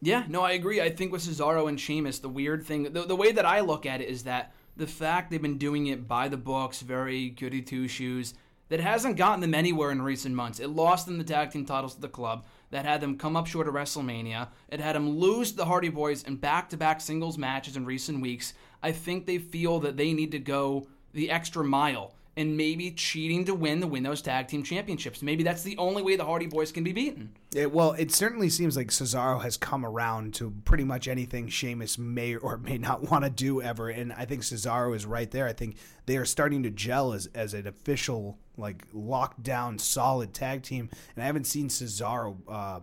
[0.00, 0.80] Yeah, no, I agree.
[0.80, 3.86] I think with Cesaro and Sheamus, the weird thing, the, the way that I look
[3.86, 7.62] at it is that the fact they've been doing it by the books, very goody
[7.62, 8.34] two shoes,
[8.68, 10.58] that hasn't gotten them anywhere in recent months.
[10.58, 13.46] It lost them the tag team titles to the club, that had them come up
[13.46, 14.48] short of WrestleMania.
[14.70, 18.22] It had them lose the Hardy Boys in back to back singles matches in recent
[18.22, 18.54] weeks.
[18.82, 23.44] I think they feel that they need to go the extra mile and maybe cheating
[23.44, 25.20] to win the win those tag team championships.
[25.20, 27.36] Maybe that's the only way the Hardy Boys can be beaten.
[27.54, 32.36] Well, it certainly seems like Cesaro has come around to pretty much anything Sheamus may
[32.36, 35.46] or may not want to do ever, and I think Cesaro is right there.
[35.46, 40.32] I think they are starting to gel as as an official, like locked down, solid
[40.32, 42.80] tag team, and I haven't seen Cesaro, uh,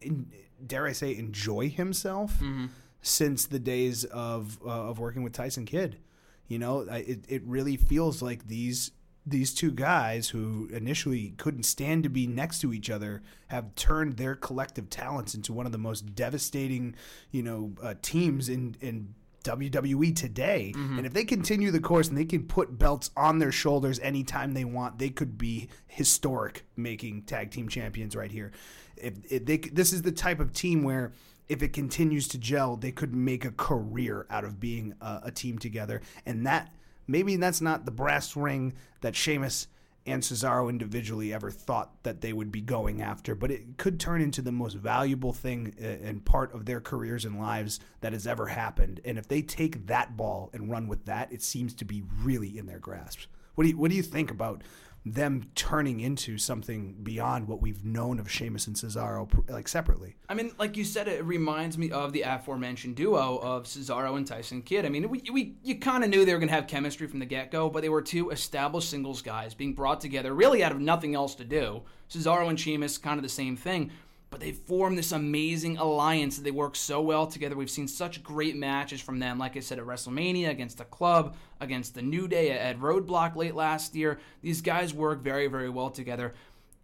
[0.00, 0.32] in,
[0.66, 2.66] dare I say, enjoy himself mm-hmm.
[3.02, 5.98] since the days of uh, of working with Tyson Kidd.
[6.48, 8.90] You know, it it really feels like these
[9.26, 14.16] these two guys who initially couldn't stand to be next to each other have turned
[14.16, 16.94] their collective talents into one of the most devastating,
[17.30, 20.72] you know, uh, teams in in WWE today.
[20.74, 20.98] Mm-hmm.
[20.98, 24.52] And if they continue the course and they can put belts on their shoulders anytime
[24.52, 28.52] they want, they could be historic making tag team champions right here.
[28.96, 31.12] If, if they this is the type of team where
[31.48, 35.30] if it continues to gel, they could make a career out of being a, a
[35.30, 36.00] team together.
[36.26, 36.72] And that
[37.06, 39.68] maybe that's not the brass ring that Sheamus
[40.08, 44.22] and Cesaro individually ever thought that they would be going after, but it could turn
[44.22, 48.26] into the most valuable thing uh, and part of their careers and lives that has
[48.26, 49.00] ever happened.
[49.04, 52.56] And if they take that ball and run with that, it seems to be really
[52.56, 53.20] in their grasp.
[53.54, 54.62] What do you what do you think about
[55.12, 60.16] them turning into something beyond what we've known of Sheamus and Cesaro like separately.
[60.28, 64.26] I mean, like you said, it reminds me of the aforementioned duo of Cesaro and
[64.26, 64.84] Tyson Kidd.
[64.84, 67.18] I mean, we, we you kind of knew they were going to have chemistry from
[67.18, 70.72] the get go, but they were two established singles guys being brought together really out
[70.72, 71.82] of nothing else to do.
[72.10, 73.90] Cesaro and Sheamus, kind of the same thing
[74.30, 77.56] but they formed this amazing alliance that they work so well together.
[77.56, 81.34] We've seen such great matches from them, like I said, at WrestleMania, against the club,
[81.60, 84.18] against the New Day, at Roadblock late last year.
[84.42, 86.34] These guys work very, very well together.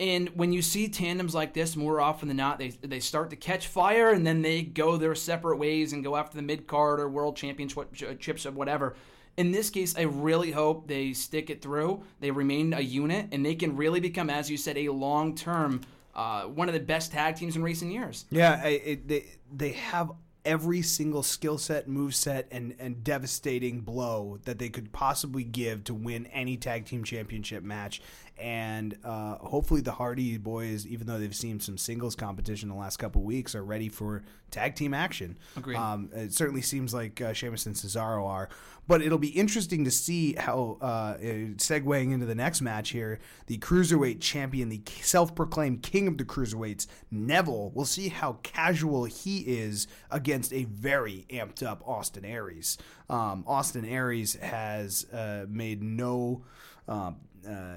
[0.01, 3.37] And when you see tandems like this, more often than not, they, they start to
[3.37, 6.99] catch fire and then they go their separate ways and go after the mid card
[6.99, 8.97] or world championships or whatever.
[9.37, 12.03] In this case, I really hope they stick it through.
[12.21, 15.83] They remain a unit and they can really become, as you said, a long term
[16.15, 18.25] uh, one of the best tag teams in recent years.
[18.31, 20.13] Yeah, it, they they have
[20.45, 25.85] every single skill set, move set, and and devastating blow that they could possibly give
[25.85, 28.01] to win any tag team championship match
[28.37, 32.97] and uh, hopefully the Hardy boys, even though they've seen some singles competition the last
[32.97, 35.39] couple weeks, are ready for tag team action.
[35.57, 35.77] Agreed.
[35.77, 38.49] Um, it certainly seems like uh, Sheamus and Cesaro are,
[38.89, 43.59] but it'll be interesting to see how, uh, segueing into the next match here, the
[43.59, 47.71] cruiserweight champion, the self-proclaimed king of the cruiserweights, Neville.
[47.73, 52.79] We'll see how casual he is against a very amped up Austin Aries.
[53.09, 56.45] Um, Austin Aries has uh, made no.
[56.89, 57.17] Um,
[57.49, 57.77] uh,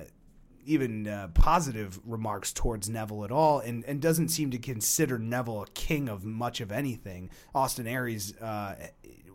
[0.68, 5.64] even uh, positive remarks towards Neville at all, and, and doesn't seem to consider Neville
[5.64, 7.30] a king of much of anything.
[7.56, 8.76] Austin Aries uh,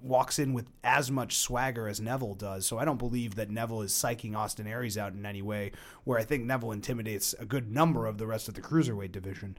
[0.01, 3.83] walks in with as much swagger as Neville does, so I don't believe that Neville
[3.83, 5.73] is psyching Austin Aries out in any way.
[6.05, 9.57] Where I think Neville intimidates a good number of the rest of the cruiserweight division.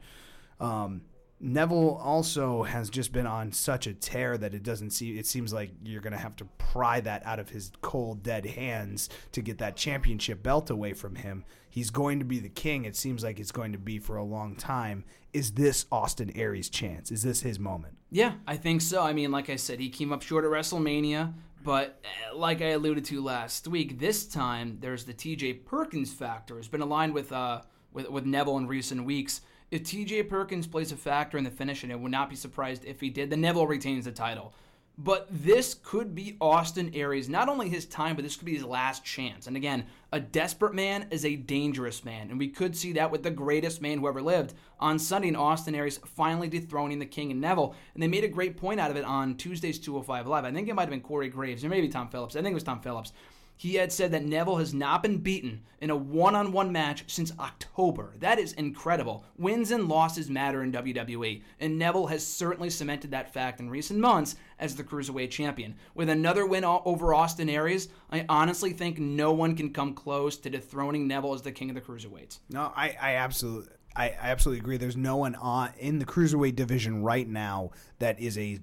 [0.60, 1.02] Um,
[1.40, 5.52] Neville also has just been on such a tear that it doesn't see it seems
[5.52, 9.42] like you're going to have to pry that out of his cold dead hands to
[9.42, 11.44] get that championship belt away from him.
[11.68, 12.84] He's going to be the king.
[12.84, 15.04] It seems like it's going to be for a long time.
[15.32, 17.10] Is this Austin Aries' chance?
[17.10, 17.96] Is this his moment?
[18.10, 19.02] Yeah, I think so.
[19.02, 22.68] I mean, like I said, he came up short at WrestleMania, but eh, like I
[22.68, 26.58] alluded to last week, this time there's the TJ Perkins factor.
[26.58, 29.40] It's been aligned with uh with with Neville in recent weeks
[29.74, 32.84] if TJ Perkins plays a factor in the finish, and it would not be surprised
[32.84, 34.54] if he did, then Neville retains the title.
[34.96, 38.62] But this could be Austin Aries, not only his time, but this could be his
[38.62, 39.48] last chance.
[39.48, 42.30] And again, a desperate man is a dangerous man.
[42.30, 45.34] And we could see that with the greatest man who ever lived on Sunday in
[45.34, 47.74] Austin Aries finally dethroning the King and Neville.
[47.94, 50.44] And they made a great point out of it on Tuesday's 205 Live.
[50.44, 52.36] I think it might have been Corey Graves or maybe Tom Phillips.
[52.36, 53.12] I think it was Tom Phillips
[53.56, 57.04] he had said that Neville has not been beaten in a one on one match
[57.06, 58.14] since October.
[58.18, 59.24] That is incredible.
[59.36, 64.00] Wins and losses matter in WWE, and Neville has certainly cemented that fact in recent
[64.00, 65.76] months as the Cruiserweight Champion.
[65.94, 70.50] With another win over Austin Aries, I honestly think no one can come close to
[70.50, 72.40] dethroning Neville as the King of the Cruiserweights.
[72.50, 73.70] No, I, I absolutely.
[73.96, 74.76] I, absolutely agree.
[74.76, 78.58] There's no one on in the cruiserweight division right now that is a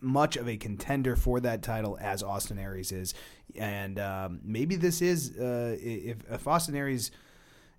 [0.00, 3.14] much of a contender for that title as Austin Aries is,
[3.54, 7.10] and um, maybe this is uh, if, if Austin Aries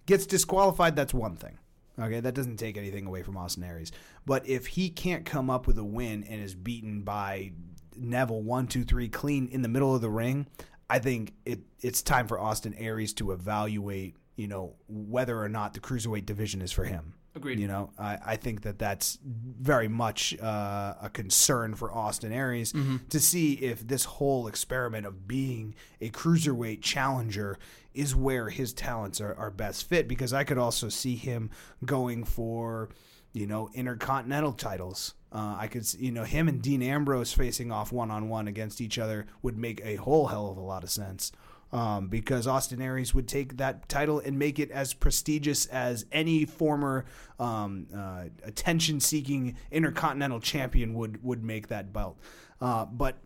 [0.05, 1.57] gets disqualified, that's one thing.
[1.99, 3.91] Okay, that doesn't take anything away from Austin Aries.
[4.25, 7.53] But if he can't come up with a win and is beaten by
[7.95, 10.45] Neville one, two, three clean in the middle of the ring,
[10.89, 15.73] I think it it's time for Austin Aries to evaluate you know, whether or not
[15.73, 17.15] the cruiserweight division is for him.
[17.37, 17.59] Agreed.
[17.59, 22.73] You know, I, I think that that's very much uh, a concern for Austin Aries
[23.09, 27.57] to see if this whole experiment of being a cruiserweight challenger
[27.93, 30.07] is where his talents are, are best fit.
[30.07, 31.51] Because I could also see him
[31.85, 32.89] going for,
[33.33, 35.13] you know, intercontinental titles.
[35.31, 38.81] Uh, I could, you know, him and Dean Ambrose facing off one on one against
[38.81, 41.31] each other would make a whole hell of a lot of sense.
[41.73, 46.45] Um, because Austin Aries would take that title and make it as prestigious as any
[46.45, 47.03] former
[47.39, 52.17] um, uh, attention-seeking intercontinental champion would would make that belt.
[52.61, 53.17] Uh, but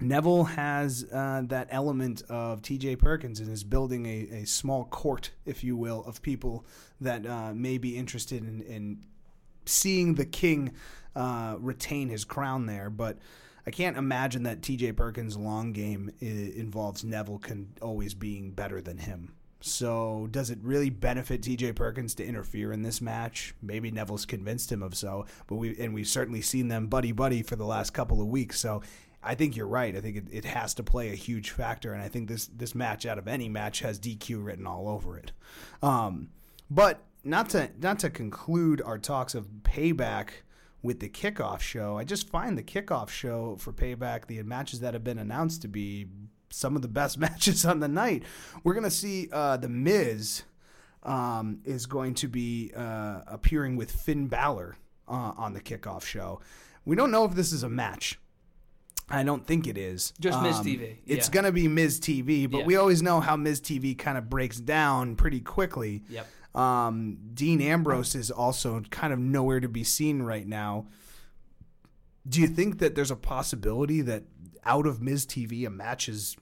[0.00, 5.30] Neville has uh, that element of TJ Perkins and is building a, a small court,
[5.44, 6.64] if you will, of people
[7.00, 9.04] that uh, may be interested in, in
[9.66, 10.72] seeing the king
[11.14, 12.88] uh, retain his crown there.
[12.88, 13.18] But
[13.66, 18.98] I can't imagine that TJ Perkins' long game involves Neville can always being better than
[18.98, 19.34] him.
[19.60, 23.54] So does it really benefit TJ Perkins to interfere in this match?
[23.60, 27.42] Maybe Neville's convinced him of so, but we and we've certainly seen them buddy buddy
[27.42, 28.58] for the last couple of weeks.
[28.58, 28.82] So
[29.22, 29.94] I think you're right.
[29.94, 32.74] I think it, it has to play a huge factor, and I think this this
[32.74, 35.32] match out of any match has DQ written all over it.
[35.82, 36.30] Um,
[36.70, 40.30] but not to not to conclude our talks of payback
[40.82, 41.98] with the kickoff show.
[41.98, 45.68] I just find the kickoff show for payback, the matches that have been announced to
[45.68, 46.06] be
[46.50, 48.22] some of the best matches on the night.
[48.64, 50.42] We're gonna see uh, the Miz
[51.02, 54.76] um, is going to be uh, appearing with Finn Balor
[55.08, 56.40] uh, on the kickoff show.
[56.84, 58.18] We don't know if this is a match.
[59.12, 60.12] I don't think it is.
[60.20, 62.64] Just Miz TV, It's going to be Miz TV, but Yeah.
[62.64, 66.04] we always know how Miz TV kind of breaks down pretty quickly.
[66.08, 66.26] Yep.
[66.54, 70.86] Um, Dean Ambrose is also kind of nowhere to be seen right now.
[72.28, 74.24] Do you think that there's a possibility that
[74.64, 76.36] out of Miz TV a match is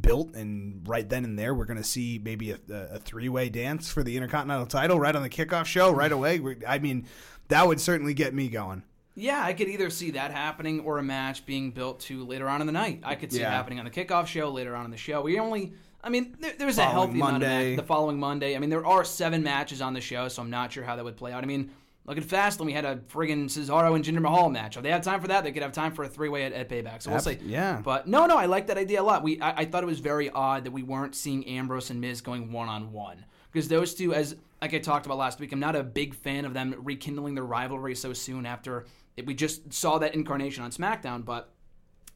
[0.00, 3.90] built and right then and there we're going to see maybe a, a three-way dance
[3.90, 6.40] for the Intercontinental title right on the kickoff show right away?
[6.66, 7.06] I mean,
[7.48, 8.82] that would certainly get me going.
[9.14, 12.60] Yeah, I could either see that happening or a match being built to later on
[12.60, 13.00] in the night.
[13.02, 13.48] I could see Yeah.
[13.48, 15.22] it happening on the kickoff show later on in the show.
[15.22, 15.72] We only,
[16.06, 17.74] I mean, there, there's a healthy amount of Monday.
[17.74, 18.54] the following Monday.
[18.54, 21.04] I mean, there are seven matches on the show, so I'm not sure how that
[21.04, 21.42] would play out.
[21.42, 21.72] I mean,
[22.04, 22.66] look at Fastlane.
[22.66, 24.76] We had a friggin' Cesaro and Jinder Mahal match.
[24.76, 26.52] If they have time for that, they could have time for a three way at,
[26.52, 27.02] at Payback.
[27.02, 27.38] So we'll Ab- see.
[27.42, 27.80] yeah.
[27.82, 29.24] But no, no, I like that idea a lot.
[29.24, 32.20] We, I, I thought it was very odd that we weren't seeing Ambrose and Miz
[32.20, 35.58] going one on one because those two, as like I talked about last week, I'm
[35.58, 39.72] not a big fan of them rekindling their rivalry so soon after it, we just
[39.72, 41.24] saw that incarnation on SmackDown.
[41.24, 41.50] But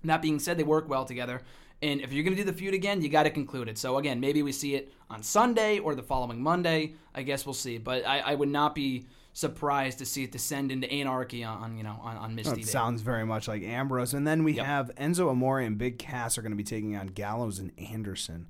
[0.04, 1.42] that being said, they work well together.
[1.82, 3.78] And if you're going to do the feud again, you got to conclude it.
[3.78, 6.94] So again, maybe we see it on Sunday or the following Monday.
[7.14, 7.78] I guess we'll see.
[7.78, 11.82] But I, I would not be surprised to see it descend into anarchy on, you
[11.84, 12.66] know on, on Miz It TV.
[12.66, 14.12] sounds very much like Ambrose.
[14.12, 14.66] And then we Yep.
[14.66, 18.46] have Enzo Amore and Big Cass are going to be taking on Gallows and Anderson.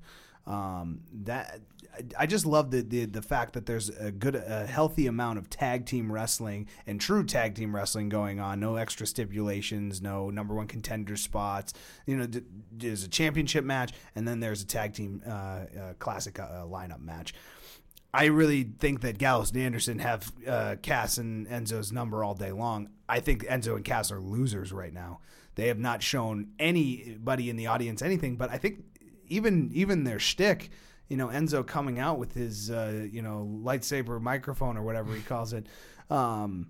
[0.47, 1.61] Um, that
[2.17, 5.49] I- just love the, the the fact that there's a good, a healthy amount of
[5.49, 8.59] tag team wrestling and true tag team wrestling going on.
[8.59, 11.73] No extra stipulations, no number one contender spots.
[12.05, 12.27] You know,
[12.71, 15.65] there's a championship match, and then there's a tag team uh, uh,
[15.99, 17.33] classic uh, lineup match.
[18.13, 22.51] I really think that Gallows and Anderson have uh, Cass and Enzo's number all day
[22.51, 22.89] long.
[23.07, 25.19] I think Enzo and Cass are losers right now.
[25.55, 28.83] They have not shown anybody in the audience anything, but I think
[29.27, 30.71] even even their shtick,
[31.11, 35.21] you know, Enzo coming out with his uh, you know lightsaber microphone or whatever he
[35.21, 35.67] calls it,
[36.09, 36.67] um,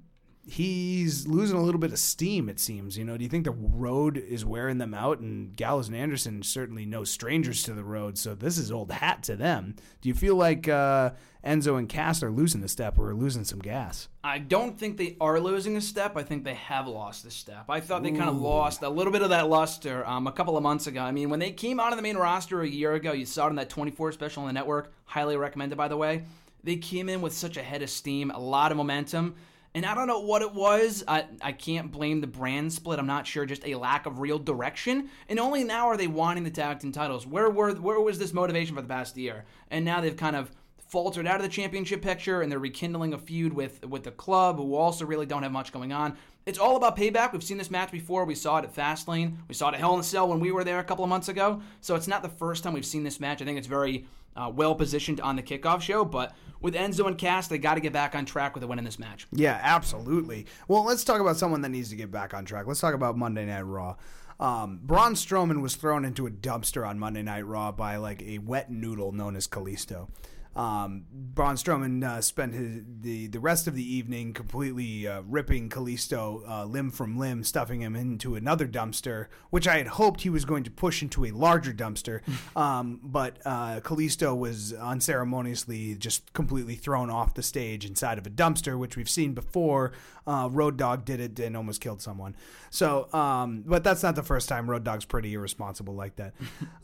[0.52, 2.50] he's losing a little bit of steam.
[2.50, 2.98] It seems.
[2.98, 5.20] You know, do you think the road is wearing them out?
[5.20, 9.24] And Gallows and Anderson certainly no strangers to the road, so this is old hat
[9.24, 9.78] to them.
[10.02, 11.12] Do you feel like uh,
[11.46, 14.10] Enzo and Cass are losing a step or losing some gas?
[14.26, 16.18] I don't think they are losing a step.
[16.18, 17.66] I think they have lost a step.
[17.70, 20.58] I thought they kind of lost a little bit of that luster um, a couple
[20.58, 21.00] of months ago.
[21.00, 23.48] I mean, when they came out of the main roster a year ago, you saw
[23.48, 24.92] it in that 24 special on the network.
[25.06, 26.26] Highly recommended, by the way.
[26.64, 29.36] They came in with such a head of steam, a lot of momentum.
[29.73, 29.99] And I mm-hmm.
[29.99, 31.03] don't know what it was.
[31.07, 32.99] I, I can't blame the brand split.
[32.99, 33.45] I'm not sure.
[33.45, 35.10] Just a lack of real direction.
[35.29, 37.25] And only now are they wanting the tag team titles.
[37.25, 39.45] Where were where was this motivation for the past year?
[39.69, 40.51] And now they've kind of
[40.91, 44.57] faltered out of the championship picture and they're rekindling a feud with with the club
[44.57, 46.17] who also really don't have much going on.
[46.45, 47.34] It's all about payback.
[47.34, 48.25] We've seen this match before.
[48.25, 49.38] We saw it at Fastlane.
[49.47, 51.10] We saw it at Hell in a Cell when we were there a couple of
[51.10, 51.62] months ago.
[51.82, 53.41] So it's not the first time we've seen this match.
[53.41, 56.04] I think it's very uh, well positioned on the kickoff show.
[56.04, 58.80] But with Enzo and Cass, they got to get back on track with a win
[58.80, 59.27] in this match.
[59.32, 60.47] Yeah, absolutely.
[60.67, 62.65] Well, let's talk about someone that needs to get back on track.
[62.65, 63.97] Let's talk about Monday Night Raw.
[64.39, 68.39] Um, Braun Strowman was thrown into a dumpster on Monday Night Raw by like a
[68.39, 70.07] wet noodle known as Kalisto.
[70.56, 75.70] Um, Braun Strowman uh, spent his, the the rest of the evening completely uh, ripping
[75.70, 80.30] Kalisto uh, limb from limb, stuffing him into another dumpster, which I had hoped he
[80.30, 82.22] was going to push into a larger dumpster.
[82.58, 88.30] um, but uh, Kalisto was unceremoniously just completely thrown off the stage inside of a
[88.30, 89.93] dumpster, which we've seen before.
[90.28, 92.36] Uh, Road Dog did it and almost killed someone.
[92.70, 96.34] So, um, but that's not the first time Road Dog's pretty irresponsible like that.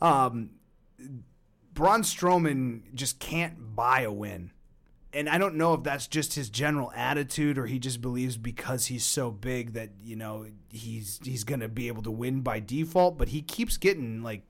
[1.78, 4.50] Braun Strowman just can't buy a win.
[5.12, 8.86] And I don't know if that's just his general attitude or he just believes because
[8.86, 12.58] he's so big that, you know, he's he's going to be able to win by
[12.58, 14.42] default, but he keeps getting like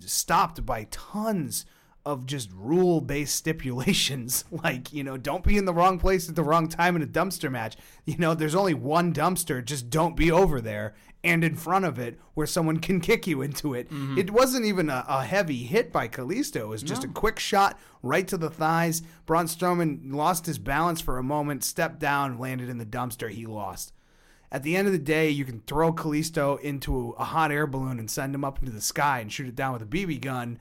[0.00, 1.64] stopped by tons
[2.04, 4.44] of just rule based stipulations.
[4.50, 7.06] like, you know, don't be in the wrong place at the wrong time in a
[7.06, 7.76] dumpster match.
[8.04, 11.98] You know, there's only one dumpster, just don't be over there and in front of
[11.98, 13.90] it where someone can kick you into it.
[13.90, 14.18] Mm-hmm.
[14.18, 16.56] It wasn't even a, a, heavy hit by Kalisto.
[16.56, 17.10] It was just no.
[17.10, 19.02] a quick shot right to the thighs.
[19.24, 23.30] Braun Strowman lost his balance for a moment, stepped down, landed in the dumpster.
[23.30, 23.92] He lost.
[24.52, 27.98] At the end of the day, you can throw Kalisto into a hot air balloon
[27.98, 30.58] and send him up into the sky and shoot it down with a BB gun.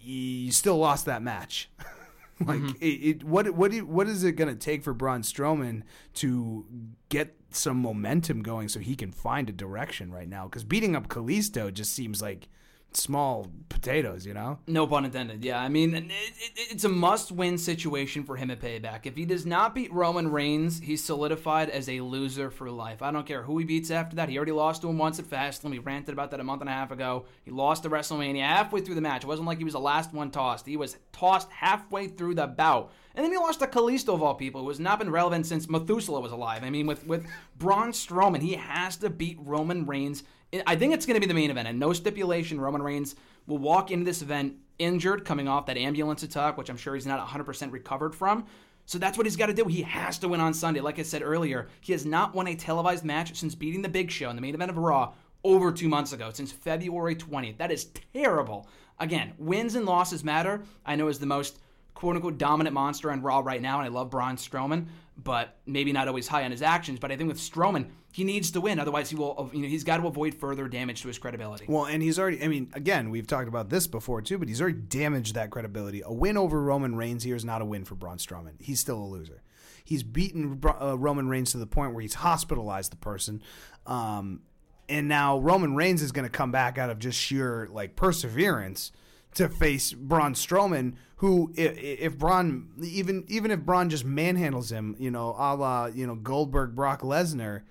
[0.00, 1.70] You still lost that match.
[2.40, 2.82] like mm-hmm.
[2.82, 5.82] it, it, what what what is it going to take for Braun Strowman
[6.14, 6.66] to
[7.08, 10.44] get some momentum going so he can find a direction right now?
[10.44, 12.48] Because beating up Kalisto just seems like
[12.96, 14.58] small potatoes, you know?
[14.66, 15.44] No pun intended.
[15.44, 19.06] Yeah, I mean, it, it, it's a must-win situation for him at Payback.
[19.06, 23.02] If he does not beat Roman Reigns, he's solidified as a loser for life.
[23.02, 24.28] I don't care who he beats after that.
[24.28, 25.70] He already lost to him once at Fastlane.
[25.70, 27.26] We ranted about that a month and a half ago.
[27.44, 29.24] He lost to WrestleMania halfway through the match.
[29.24, 30.66] It wasn't like he was the last one tossed.
[30.66, 32.92] He was tossed halfway through the bout.
[33.14, 35.68] And then he lost to Kalisto of all people, who has not been relevant since
[35.68, 36.62] Methuselah was alive.
[36.62, 37.26] I mean, with with
[37.58, 40.22] Braun Strowman, he has to beat Roman Reigns
[40.66, 42.60] I think it's going to be the main event, and no stipulation.
[42.60, 43.14] Roman Reigns
[43.46, 47.06] will walk into this event injured, coming off that ambulance attack, which I'm sure he's
[47.06, 48.44] not 100% recovered from.
[48.84, 49.64] So that's what he's got to do.
[49.64, 50.80] He has to win on Sunday.
[50.80, 54.10] Like I said earlier, he has not won a televised match since beating the Big
[54.10, 57.58] Show in the main event of Raw over two months ago, since February 20th.
[57.58, 58.68] That is terrible.
[58.98, 60.62] Again, wins and losses matter.
[60.84, 61.58] I know is the most
[61.94, 64.86] quote unquote dominant monster on Raw right now, and I love Braun Strowman,
[65.16, 66.98] but maybe not always high on his actions.
[66.98, 68.78] But I think with Strowman, he needs to win.
[68.78, 69.50] Otherwise, he will.
[69.52, 71.66] You know, he's got to avoid further damage to his credibility.
[71.68, 72.42] Well, and he's already.
[72.42, 76.02] I mean, again, we've talked about this before too, but he's already damaged that credibility.
[76.04, 78.54] A win over Roman Reigns here is not a win for Braun Strowman.
[78.60, 79.42] He's still a loser.
[79.84, 83.42] He's beaten uh, Roman Reigns to the point where he's hospitalized the person.
[83.86, 84.42] Um,
[84.88, 88.92] and now Roman Reigns is going to come back out of just sheer like perseverance
[89.34, 94.96] to face Braun Strowman, who if, if Braun even even if Braun just manhandles him,
[94.98, 97.62] you know, a la you know Goldberg, Brock Lesnar,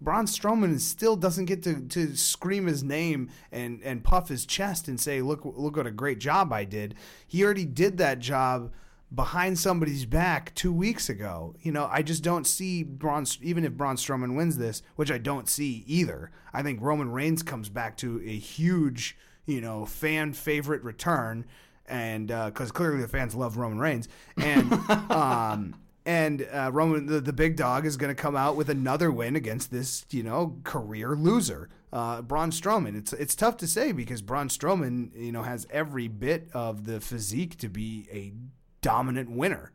[0.00, 4.88] Braun Strowman still doesn't get to, to scream his name and, and puff his chest
[4.88, 6.94] and say, "Look, look what a great job I did."
[7.26, 8.72] He already did that job
[9.14, 11.54] behind somebody's back two weeks ago.
[11.60, 13.26] You know, I just don't see Braun.
[13.42, 17.42] Even if Braun Strowman wins this, which I don't see either, I think Roman Reigns
[17.42, 21.44] comes back to a huge, you know, fan favorite return,
[21.86, 24.72] and because uh, clearly the fans love Roman Reigns, and
[25.10, 25.74] um,
[26.06, 29.36] and uh, Roman, the, the big dog, is going to come out with another win
[29.36, 32.96] against this, you know, career loser, uh, Braun Strowman.
[32.96, 37.00] It's it's tough to say because Braun Strowman, you know, has every bit of the
[37.00, 38.32] physique to be a
[38.80, 39.72] dominant winner,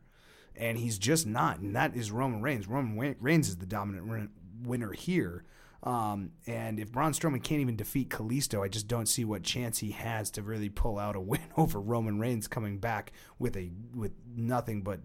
[0.56, 1.58] and he's just not.
[1.58, 2.66] And that is Roman Reigns.
[2.66, 4.30] Roman Reigns is the dominant
[4.62, 5.44] winner here.
[5.86, 9.78] Um, and if Braun Strowman can't even defeat Kalisto, I just don't see what chance
[9.78, 13.70] he has to really pull out a win over Roman Reigns coming back with a
[13.94, 14.98] with nothing but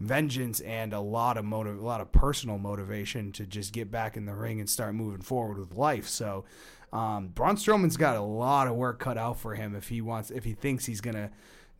[0.00, 4.16] vengeance and a lot of motive, a lot of personal motivation to just get back
[4.16, 6.08] in the ring and start moving forward with life.
[6.08, 6.44] So,
[6.92, 10.32] um, Braun Strowman's got a lot of work cut out for him if he wants,
[10.32, 11.30] if he thinks he's gonna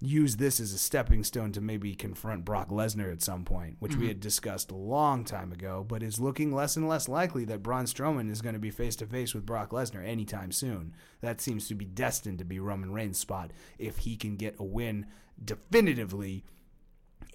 [0.07, 3.93] use this as a stepping stone to maybe confront Brock Lesnar at some point, which
[3.93, 4.03] mm-hmm.
[4.03, 7.63] we had discussed a long time ago, but is looking less and less likely that
[7.63, 10.95] Braun Strowman is going to be face to face with Brock Lesnar anytime soon.
[11.21, 14.65] That seems to be destined to be Roman Reigns' spot if he can get a
[14.65, 15.07] win
[15.43, 16.45] definitively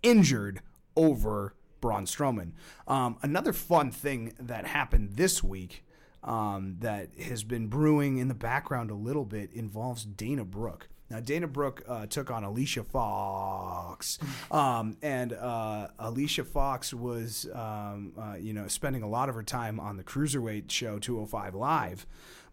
[0.04, 0.62] injured
[0.96, 2.52] over Braun Strowman.
[2.88, 5.84] Um, another fun thing that happened this week
[6.24, 10.89] um, that has been brewing in the background a little bit involves Dana Brooke.
[11.10, 14.20] Now, Dana Brooke uh, took on Alicia Fox,
[14.52, 19.44] um, and uh, Alicia Fox was, um, uh, you know, spending a lot of her
[19.44, 22.06] time on the cruiserweight show 205 Live.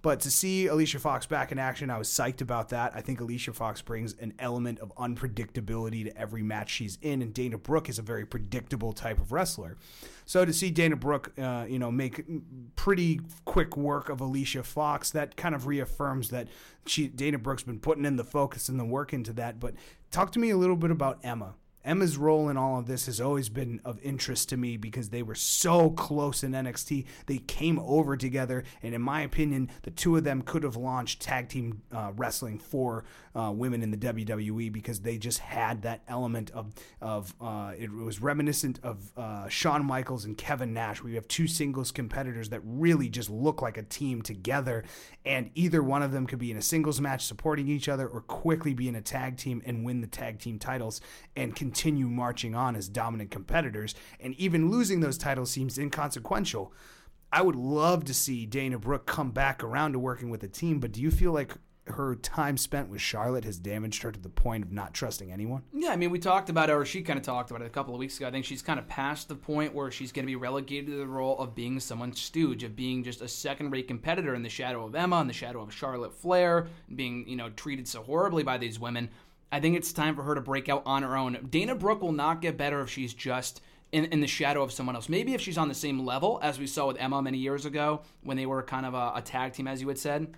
[0.06, 2.92] But to see Alicia Fox back in action, I was psyched about that.
[2.94, 7.34] I think Alicia Fox brings an element of unpredictability to every match she's in, and
[7.34, 9.76] Dana Brooke is a very predictable type of wrestler.
[10.24, 12.24] So to see Dana Brooke, uh, you know, make
[12.76, 16.46] pretty quick work of Alicia Fox, that kind of reaffirms that
[16.86, 19.58] she Dana Brooke's been putting in the focus and the work into that.
[19.58, 19.74] But
[20.12, 21.56] talk to me a little bit about Emma.
[21.86, 25.22] Emma's role in all of this has always been of interest to me because they
[25.22, 27.06] were so close in NXT.
[27.26, 31.22] They came over together, and in my opinion, the two of them could have launched
[31.22, 33.04] tag team uh, wrestling for
[33.36, 37.92] uh, women in the WWE because they just had that element of of uh, it
[37.92, 41.02] was reminiscent of uh, Shawn Michaels and Kevin Nash.
[41.02, 44.84] We have two singles competitors that really just look like a team together,
[45.24, 48.22] and either one of them could be in a singles match supporting each other or
[48.22, 51.00] quickly be in a tag team and win the tag team titles
[51.36, 53.94] and continue marching on as dominant competitors.
[54.18, 56.72] And even losing those titles seems inconsequential.
[57.32, 60.78] I would love to see Dana Brooke come back around to working with a team,
[60.80, 61.52] but do you feel like
[61.88, 65.62] her time spent with Charlotte has damaged her to the point of not trusting anyone?
[65.72, 67.70] Yeah, I mean, we talked about it, or she kind of talked about it a
[67.70, 68.26] couple of weeks ago.
[68.26, 70.96] I think she's kind of past the point where she's going to be relegated to
[70.96, 74.84] the role of being someone's stooge, of being just a second-rate competitor in the shadow
[74.84, 78.58] of Emma, in the shadow of Charlotte Flair, being you know treated so horribly by
[78.58, 79.08] these women.
[79.52, 81.46] I think it's time for her to break out on her own.
[81.50, 83.60] Dana Brooke will not get better if she's just
[83.92, 85.08] in, in the shadow of someone else.
[85.08, 88.02] Maybe if she's on the same level as we saw with Emma many years ago
[88.22, 90.34] when they were kind of a, a tag team, as you had said.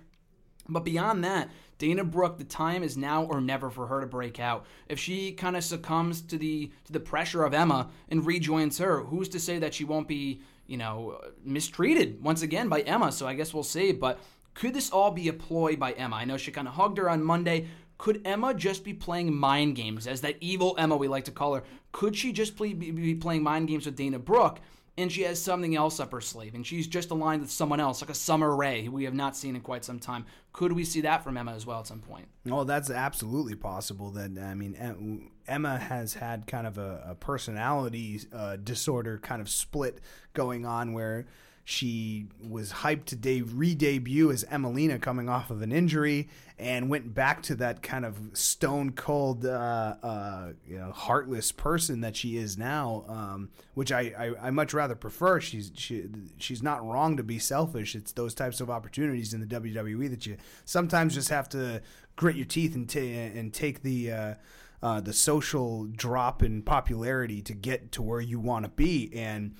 [0.69, 4.39] But beyond that, Dana Brooke, the time is now or never for her to break
[4.39, 4.65] out.
[4.87, 9.03] If she kind of succumbs to the to the pressure of Emma and rejoins her,
[9.03, 13.11] who's to say that she won't be, you know, mistreated once again by Emma?
[13.11, 13.91] So I guess we'll see.
[13.91, 14.19] But
[14.53, 16.17] could this all be a ploy by Emma?
[16.17, 17.67] I know she kind of hugged her on Monday.
[17.97, 21.55] Could Emma just be playing mind games, as that evil Emma we like to call
[21.55, 21.63] her?
[21.91, 24.59] Could she just be, be playing mind games with Dana Brooke?
[24.99, 28.01] And she has something else up her sleeve, and she's just aligned with someone else,
[28.01, 30.25] like a Summer Rae, who we have not seen in quite some time.
[30.51, 32.27] Could we see that from Emma as well at some point?
[32.51, 34.11] Oh, that's absolutely possible.
[34.11, 39.49] That I mean, Emma has had kind of a, a personality uh, disorder, kind of
[39.49, 39.99] split
[40.33, 41.27] going on, where
[41.69, 47.13] she was hyped to de- re-debut as Emmalina coming off of an injury and went
[47.13, 52.37] back to that kind of stone cold, uh, uh, you know, heartless person that she
[52.37, 55.39] is now, um, which I, I, I, much rather prefer.
[55.39, 56.07] She's she,
[56.39, 57.93] she's not wrong to be selfish.
[57.93, 61.83] It's those types of opportunities in the WWE that you sometimes just have to
[62.15, 64.33] grit your teeth and, t- and take the uh,
[64.81, 69.11] uh, the social drop in popularity to get to where you want to be.
[69.13, 69.53] And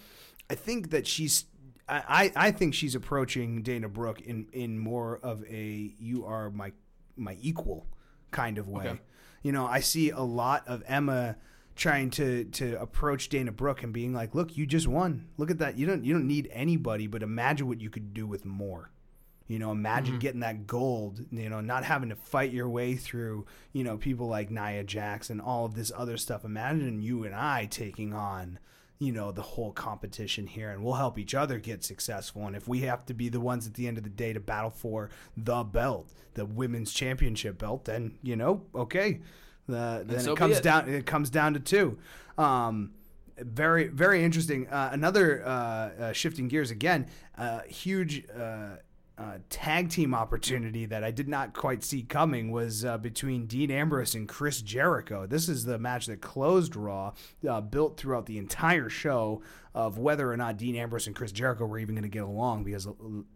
[0.49, 1.45] I think that she's
[1.89, 6.71] I, I think she's approaching Dana Brooke in, in more of a you are my
[7.17, 7.87] my equal
[8.31, 8.87] kind of way.
[8.87, 8.99] Okay.
[9.43, 11.37] You know, I see a lot of Emma
[11.75, 15.27] trying to to approach Dana Brooke and being like, "Look, you just won.
[15.37, 15.77] Look at that.
[15.77, 18.91] You don't you don't need anybody, but imagine what you could do with more."
[19.47, 20.19] You know, imagine mm-hmm.
[20.19, 24.27] getting that gold, you know, not having to fight your way through, you know, people
[24.27, 26.45] like Nia Jax and all of this other stuff.
[26.45, 28.59] Imagine you and I taking on
[28.99, 32.45] you know the whole competition here and we'll help each other get successful.
[32.45, 34.39] And if we have to be the ones at the end of the day to
[34.39, 39.21] battle for the belt the women's championship belt then you know okay.
[39.69, 40.63] Uh, then so it comes it.
[40.63, 41.97] down it comes down to two.
[42.37, 42.91] Um,
[43.37, 44.67] very very interesting.
[44.67, 48.25] Uh, another uh, uh shifting gears again uh, huge
[49.19, 53.69] uh, tag team opportunity that I did not quite see coming was uh, between Dean
[53.69, 55.27] Ambrose and Chris Jericho.
[55.27, 57.13] This is the match that closed Raw,
[57.47, 59.41] uh, built throughout the entire show
[59.75, 62.63] of whether or not Dean Ambrose and Chris Jericho were even going to get along.
[62.63, 62.93] Because uh,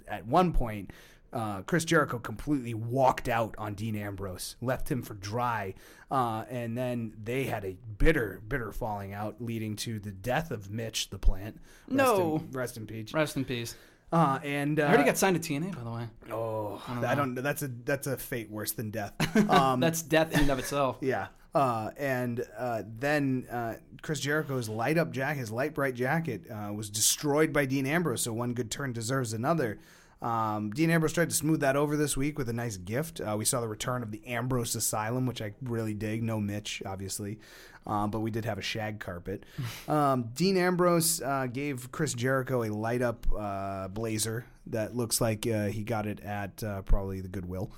[0.07, 0.91] at one point,
[1.33, 5.73] uh, Chris Jericho completely walked out on Dean Ambrose, left him for dry,
[6.09, 10.71] uh, and then they had a bitter, bitter falling out, leading to the death of
[10.71, 11.59] Mitch the Plant.
[11.87, 13.13] Rest no, in, rest in peace.
[13.13, 13.75] Rest in peace.
[14.13, 16.07] Uh, and uh, I already got signed to TNA, by the way.
[16.31, 19.13] Oh, I don't, I don't, That's a that's a fate worse than death.
[19.49, 20.97] Um, that's death in and of itself.
[21.01, 21.27] Yeah.
[21.55, 26.71] Uh, and uh, then uh, Chris Jericho's light up jacket, his light bright jacket, uh,
[26.73, 28.21] was destroyed by Dean Ambrose.
[28.21, 29.79] So one good turn deserves another.
[30.23, 33.19] Um, Dean Ambrose tried to smooth that over this week with a nice gift.
[33.19, 36.23] Uh, we saw the return of the Ambrose Asylum, which I really dig.
[36.23, 37.39] No Mitch, obviously,
[37.85, 39.43] um, but we did have a shag carpet.
[39.87, 45.45] Um, Dean Ambrose uh, gave Chris Jericho a light up uh, blazer that looks like
[45.45, 47.69] uh, he got it at uh, probably the Goodwill.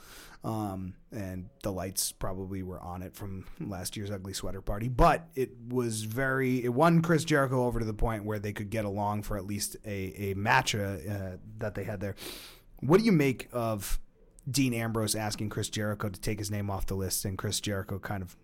[0.45, 4.87] Um, and the lights probably were on it from last year's ugly sweater party.
[4.87, 8.69] But it was very it won Chris Jericho over to the point where they could
[8.69, 12.15] get along for at least a a match uh, that they had there.
[12.79, 13.99] What do you make of
[14.49, 17.97] Dean Ambrose asking Chris Jericho to take his name off the list and Chris Jericho
[17.97, 18.37] kind of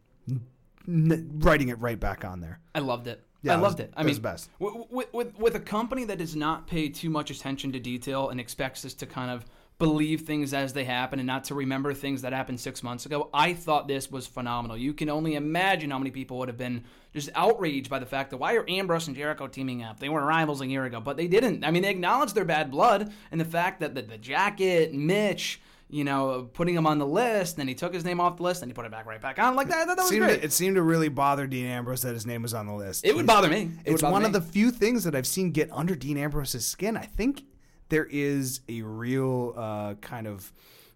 [0.88, 2.62] n- writing it right back on there?
[2.74, 3.24] I loved it.
[3.44, 3.94] Yeah, I loved it.
[3.96, 4.50] I it mean, best.
[4.58, 8.40] With, with with a company that does not pay too much attention to detail and
[8.40, 9.46] expects us to kind of
[9.82, 13.32] believe things as they happen and not to remember things that happened six months ago.
[13.34, 14.78] I thought this was phenomenal.
[14.78, 18.30] You can only imagine how many people would have been just outraged by the fact
[18.30, 20.00] that why are Ambrose and Jericho teaming up?
[20.00, 21.66] They were rivals a year ago, but they didn't.
[21.66, 25.60] I mean, they acknowledged their bad blood and the fact that the, the jacket, Mitch,
[25.90, 27.56] you know, putting him on the list.
[27.56, 29.20] And then he took his name off the list, and he put it back right
[29.20, 29.56] back on.
[29.56, 30.42] Like that, that, that was seemed great.
[30.42, 33.04] to, it seemed to really bother Dean Ambrose that his name was on the list.
[33.04, 33.72] it would bother me.
[33.84, 34.28] It it's bother one me.
[34.28, 36.96] of the few things that I've seen get under Dean Ambrose's skin.
[36.96, 37.46] I think
[37.92, 40.52] there is a real uh, kind of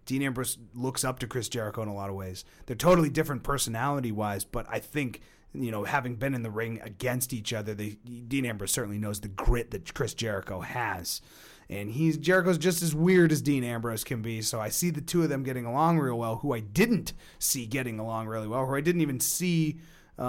[0.06, 2.44] Dean Ambrose looks up to Chris Jericho in a lot of ways.
[2.64, 5.20] They're totally different personality wise, but I think
[5.52, 9.20] you know having been in the ring against each other, they, Dean Ambrose certainly knows
[9.20, 11.20] the grit that Chris Jericho has.
[11.68, 14.40] And he's Jericho's just as weird as Dean Ambrose can be.
[14.40, 16.36] So I see the two of them getting along real well.
[16.36, 19.80] Who I didn't see getting along really well, who I didn't even see
[20.18, 20.22] uh,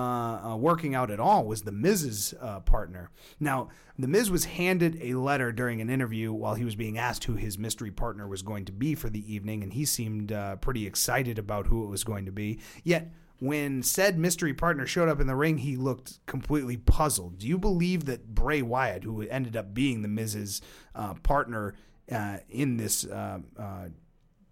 [0.52, 3.10] uh, working out at all was the Miz's uh, partner.
[3.40, 7.24] Now, the Miz was handed a letter during an interview while he was being asked
[7.24, 10.58] who his mystery partner was going to be for the evening, and he seemed uh,
[10.58, 12.60] pretty excited about who it was going to be.
[12.84, 17.38] Yet, when said mystery partner showed up in the ring, he looked completely puzzled.
[17.38, 20.62] Do you believe that Bray Wyatt, who ended up being the Miz's
[20.96, 21.76] uh, partner
[22.12, 23.88] uh, in this uh, uh,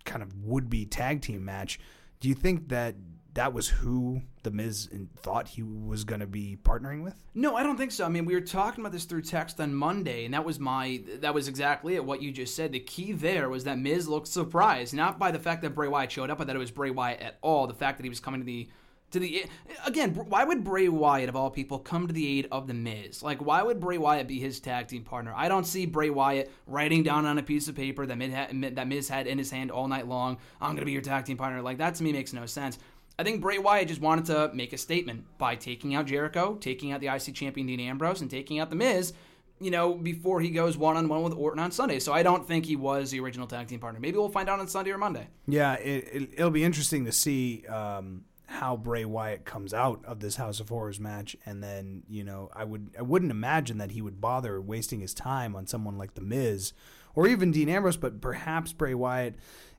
[0.05, 1.79] kind of would-be tag team match,
[2.19, 2.95] do you think that
[3.35, 7.21] that was who the Miz thought he was going to be partnering with?
[7.33, 8.05] No, I don't think so.
[8.05, 11.01] I mean, we were talking about this through text on Monday, and that was my
[11.19, 12.03] that was exactly it.
[12.03, 12.71] What you just said.
[12.71, 16.11] The key there was that Miz looked surprised, not by the fact that Bray Wyatt
[16.11, 17.67] showed up, but that it was Bray Wyatt at all.
[17.67, 18.69] The fact that he was coming to the
[19.11, 19.45] to the
[19.85, 20.13] again.
[20.13, 23.21] Why would Bray Wyatt of all people come to the aid of the Miz?
[23.21, 25.33] Like, why would Bray Wyatt be his tag team partner?
[25.35, 28.75] I don't see Bray Wyatt writing down on a piece of paper that Miz had,
[28.75, 30.37] that Miz had in his hand all night long.
[30.61, 31.61] I'm gonna be your tag team partner.
[31.61, 32.77] Like that to me makes no sense.
[33.17, 36.91] I think Bray Wyatt just wanted to make a statement by taking out Jericho, taking
[36.91, 39.13] out the IC champion Dean Ambrose, and taking out The Miz,
[39.59, 41.99] you know, before he goes one on one with Orton on Sunday.
[41.99, 43.99] So I don't think he was the original tag team partner.
[43.99, 45.27] Maybe we'll find out on Sunday or Monday.
[45.47, 50.19] Yeah, it, it, it'll be interesting to see um, how Bray Wyatt comes out of
[50.19, 53.91] this House of Horrors match, and then you know, I would I wouldn't imagine that
[53.91, 56.73] he would bother wasting his time on someone like The Miz
[57.15, 59.35] or even Dean Ambrose, but perhaps Bray Wyatt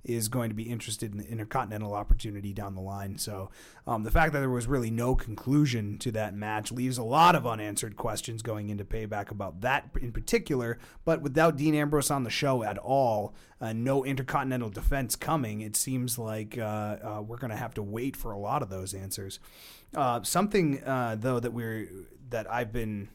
[0.09, 3.18] is going to be interested in the intercontinental opportunity down the line.
[3.18, 3.50] So
[3.86, 7.34] um, the fact that there was really no conclusion to that match leaves a lot
[7.34, 10.78] of unanswered questions going into payback about that in particular.
[11.04, 15.76] But without Dean Ambrose on the show at all, uh, no intercontinental defense coming, it
[15.76, 18.94] seems like uh, uh, we're going to have to wait for a lot of those
[18.94, 19.40] answers.
[19.94, 21.88] Uh, something uh, though that we're
[22.28, 23.09] that I've been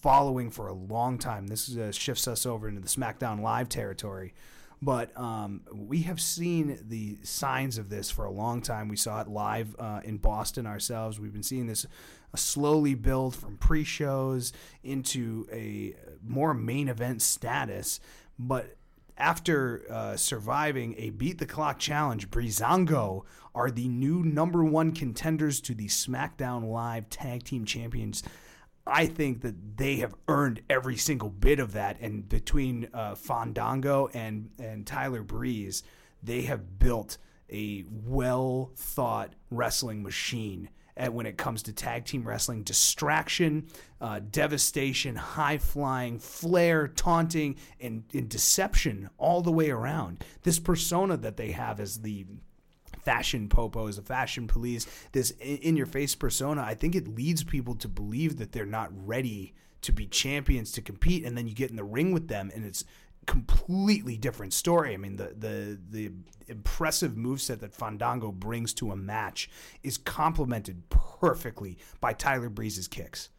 [0.00, 1.48] following for a long time.
[1.48, 4.34] This uh, shifts us over into the SmackDown Live territory.
[4.82, 8.88] But um, we have seen the signs of this for a long time.
[8.88, 11.18] We saw it live uh, in Boston ourselves.
[11.18, 14.52] We've been seeing this uh, slowly build from pre shows
[14.84, 18.00] into a more main event status.
[18.38, 18.76] But
[19.16, 23.22] after uh, surviving a beat the clock challenge, Breezango
[23.54, 28.22] are the new number one contenders to the SmackDown Live Tag Team Champions.
[28.86, 32.00] I think that they have earned every single bit of that.
[32.00, 35.82] And between uh, Fandango and, and Tyler Breeze,
[36.22, 37.18] they have built
[37.50, 40.70] a well thought wrestling machine.
[40.98, 43.68] And when it comes to tag team wrestling, distraction,
[44.00, 50.24] uh, devastation, high flying, flair, taunting, and, and deception all the way around.
[50.42, 52.24] This persona that they have as the
[53.06, 57.76] fashion popos, the fashion police, this in your face persona, I think it leads people
[57.76, 61.24] to believe that they're not ready to be champions to compete.
[61.24, 62.84] And then you get in the ring with them and it's
[63.26, 64.92] completely different story.
[64.92, 66.12] I mean, the the the
[66.48, 69.48] impressive moveset that Fandango brings to a match
[69.84, 73.30] is complemented perfectly by Tyler Breeze's kicks.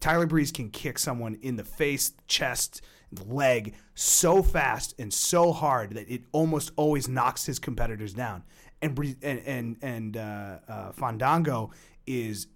[0.00, 2.82] Tyler Breeze can kick someone in the face, chest,
[3.26, 8.42] leg so fast and so hard that it almost always knocks his competitors down.
[8.84, 11.70] And and and, uh, uh, Fandango
[12.06, 12.48] is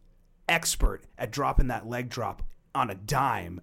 [0.49, 2.43] expert at dropping that leg drop
[2.75, 3.61] on a dime,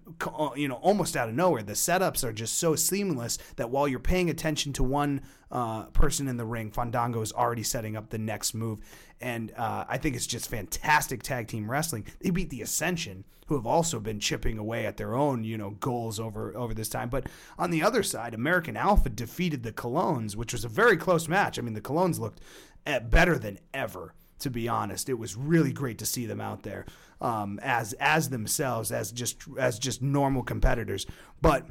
[0.56, 1.62] you know, almost out of nowhere.
[1.62, 6.28] The setups are just so seamless that while you're paying attention to one uh, person
[6.28, 8.80] in the ring, Fandango is already setting up the next move.
[9.20, 12.06] And uh, I think it's just fantastic tag team wrestling.
[12.20, 15.70] They beat the Ascension, who have also been chipping away at their own, you know,
[15.70, 17.08] goals over over this time.
[17.08, 21.28] But on the other side, American Alpha defeated the Colons, which was a very close
[21.28, 21.58] match.
[21.58, 22.40] I mean, the Colons looked
[22.84, 25.08] better than ever to be honest.
[25.08, 26.84] It was really great to see them out there
[27.20, 31.06] um, as as themselves, as just as just normal competitors.
[31.40, 31.66] But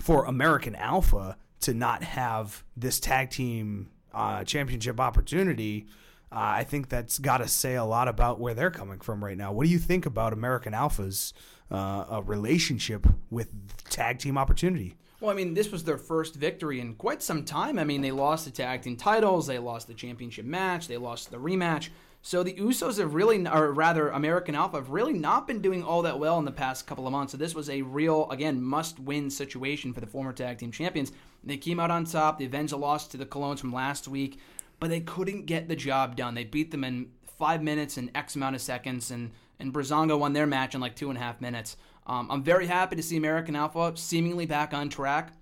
[0.00, 5.86] for American Alpha to not have this tag team uh, championship opportunity,
[6.34, 9.36] uh, I think that's got to say a lot about where they're coming from right
[9.36, 9.52] now.
[9.52, 11.32] What do you think about American Alpha's
[11.70, 13.52] uh, relationship with
[13.88, 14.96] tag team opportunity?
[15.20, 17.78] Well, I mean, this was their first victory in quite some time.
[17.78, 21.30] I mean, they lost the tag team titles, they lost the championship match, they lost
[21.30, 21.88] the rematch.
[22.20, 26.00] So the Usos have really, or rather, American Alpha have really not been doing all
[26.02, 27.32] that well in the past couple of months.
[27.32, 31.12] So this was a real, again, must-win situation for the former tag team champions.
[31.44, 32.38] They came out on top.
[32.38, 34.38] They avenged a loss to the Colons from last week,
[34.80, 36.34] but they couldn't get the job done.
[36.34, 40.32] They beat them in five minutes and X amount of seconds, and and Breezango won
[40.32, 41.76] their match in like two and a half minutes.
[42.06, 45.32] Um, I'm very happy to see American Alpha seemingly back on track.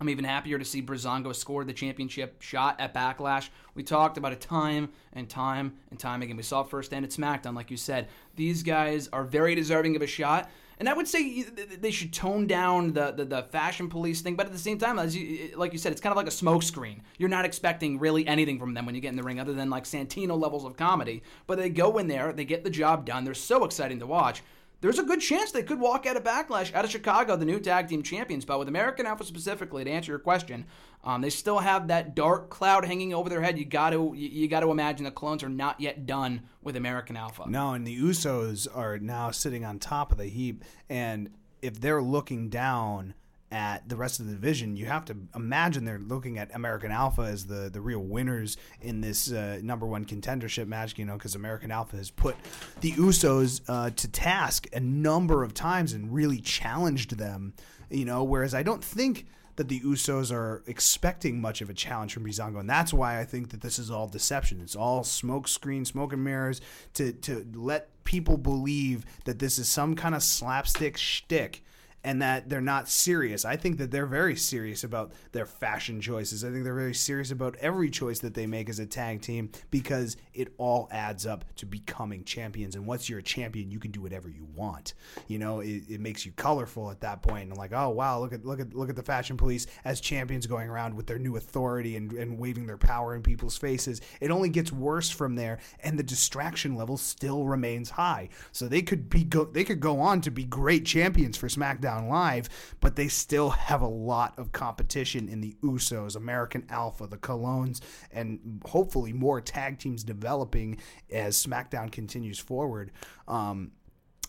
[0.00, 3.50] I'm even happier to see Breezango score the championship shot at Backlash.
[3.74, 6.38] We talked about it time and time and time again.
[6.38, 8.08] We saw it firsthand at SmackDown, like you said.
[8.34, 10.50] These guys are very deserving of a shot.
[10.80, 14.46] And I would say they should tone down the, the, the, fashion police thing, but
[14.46, 16.30] at the same time, as you, eh, like you said, it's kind of like a
[16.30, 17.00] smokescreen.
[17.18, 19.68] You're not expecting really anything from them when you get in the ring, other than
[19.68, 21.22] like Santino levels of comedy.
[21.46, 23.24] But they go in there, they get the job done.
[23.24, 24.42] They're so exciting to watch
[24.80, 27.60] there's a good chance they could walk out of Backlash out of Chicago, the new
[27.60, 28.44] tag team champions.
[28.44, 30.66] But with American Alpha specifically, to answer your question,
[31.04, 33.58] um, they still have that dark cloud hanging over their head.
[33.58, 37.16] You got to you got to imagine the Colons are not yet done with American
[37.16, 37.44] Alpha.
[37.48, 41.30] No, and the Usos are now sitting on top of the heap, and
[41.62, 43.14] if they're looking down
[43.50, 47.22] at the rest of the division, you have to imagine they're looking at American Alpha
[47.22, 51.34] as the, the real winners in this uh, number one contendership match, you know, because
[51.34, 52.36] American Alpha has put
[52.80, 57.54] the Usos uh, to task a number of times and really challenged them,
[57.90, 59.26] you know, whereas I don't think
[59.56, 63.24] that the Usos are expecting much of a challenge from Breezango, and that's why I
[63.24, 64.60] think that this is all deception.
[64.62, 66.60] It's all smoke screen, smoke and mirrors
[66.94, 71.62] to, to let people believe that this is some kind of slapstick shtick
[72.04, 73.44] and that they're not serious.
[73.44, 76.44] I think that they're very serious about their fashion choices.
[76.44, 79.50] I think they're very serious about every choice that they make as a tag team
[79.70, 82.74] because it all adds up to becoming champions.
[82.74, 84.94] And once you're a champion, you can do whatever you want.
[85.28, 87.48] You know, it, it makes you colorful at that point.
[87.48, 90.46] And like, oh wow, look at look at look at the fashion police as champions
[90.46, 94.00] going around with their new authority and, and waving their power in people's faces.
[94.20, 98.30] It only gets worse from there, and the distraction level still remains high.
[98.52, 101.89] So they could be go, they could go on to be great champions for SmackDown
[101.90, 102.48] SmackDown Live,
[102.80, 107.80] but they still have a lot of competition in the Usos, American Alpha, the Colons,
[108.12, 110.78] and hopefully more tag teams developing
[111.10, 112.92] as SmackDown continues forward.
[113.28, 113.72] Um,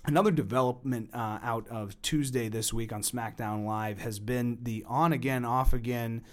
[0.03, 5.14] Another development uh, out of Tuesday this week on SmackDown Live has been the on
[5.14, 6.24] again, off again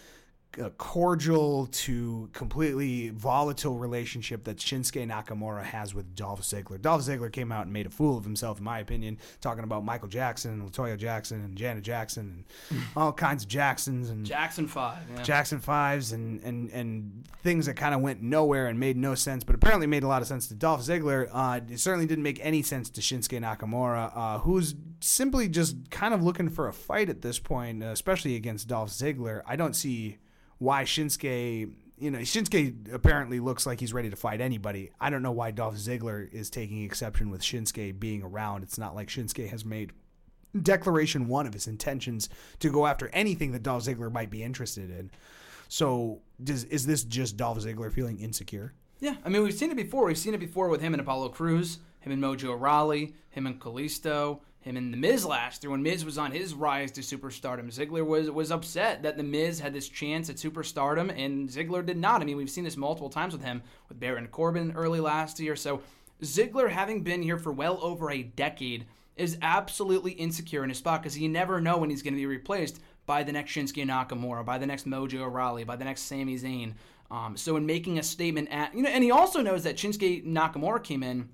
[0.56, 6.80] a cordial to completely volatile relationship that Shinsuke Nakamura has with Dolph Ziggler.
[6.80, 9.84] Dolph Ziggler came out and made a fool of himself, in my opinion, talking about
[9.84, 14.66] Michael Jackson and Latoya Jackson and Janet Jackson and all kinds of Jacksons and Jackson
[14.66, 15.22] Five, yeah.
[15.22, 19.44] Jackson Fives and and and things that kind of went nowhere and made no sense,
[19.44, 21.28] but apparently made a lot of sense to Dolph Ziggler.
[21.30, 26.14] Uh, it certainly didn't make any sense to Shinsuke Nakamura, uh, who's simply just kind
[26.14, 29.42] of looking for a fight at this point, especially against Dolph Ziggler.
[29.46, 30.18] I don't see
[30.58, 34.90] why Shinsuke, you know, Shinsuke apparently looks like he's ready to fight anybody.
[35.00, 38.62] I don't know why Dolph Ziggler is taking exception with Shinsuke being around.
[38.62, 39.92] It's not like Shinsuke has made
[40.60, 42.28] declaration one of his intentions
[42.60, 45.10] to go after anything that Dolph Ziggler might be interested in.
[45.68, 48.72] So, does is this just Dolph Ziggler feeling insecure?
[49.00, 50.06] Yeah, I mean, we've seen it before.
[50.06, 53.60] We've seen it before with him and Apollo Crews, him and Mojo Rawley, him and
[53.60, 57.66] Kalisto him and The Miz last year when Miz was on his rise to superstardom.
[57.66, 61.96] Ziggler was was upset that The Miz had this chance at superstardom and Ziggler did
[61.96, 62.20] not.
[62.20, 65.56] I mean, we've seen this multiple times with him with Baron Corbin early last year.
[65.56, 65.82] So
[66.22, 68.86] Ziggler, having been here for well over a decade,
[69.16, 72.26] is absolutely insecure in his spot because you never know when he's going to be
[72.26, 76.36] replaced by the next Shinsuke Nakamura, by the next Mojo Rawley, by the next Sami
[76.36, 76.74] Zayn.
[77.10, 80.26] Um, so in making a statement at you know, and he also knows that Shinsuke
[80.26, 81.28] Nakamura came in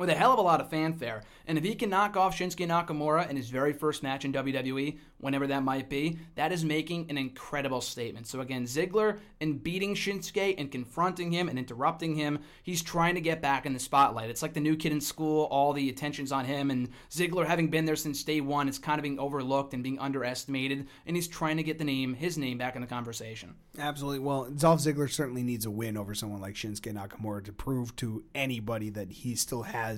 [0.00, 1.22] with a hell of a lot of fanfare.
[1.46, 4.98] And if he can knock off Shinsuke Nakamura in his very first match in WWE,
[5.18, 8.26] whenever that might be, that is making an incredible statement.
[8.26, 13.20] So again, Ziggler in beating Shinsuke and confronting him and interrupting him, he's trying to
[13.20, 14.30] get back in the spotlight.
[14.30, 17.68] It's like the new kid in school, all the attention's on him, and Ziggler having
[17.68, 21.28] been there since day one is kind of being overlooked and being underestimated, and he's
[21.28, 23.54] trying to get the name, his name, back in the conversation.
[23.78, 24.20] Absolutely.
[24.20, 28.24] Well, Dolph Ziggler certainly needs a win over someone like Shinsuke Nakamura to prove to
[28.34, 29.89] anybody that he still has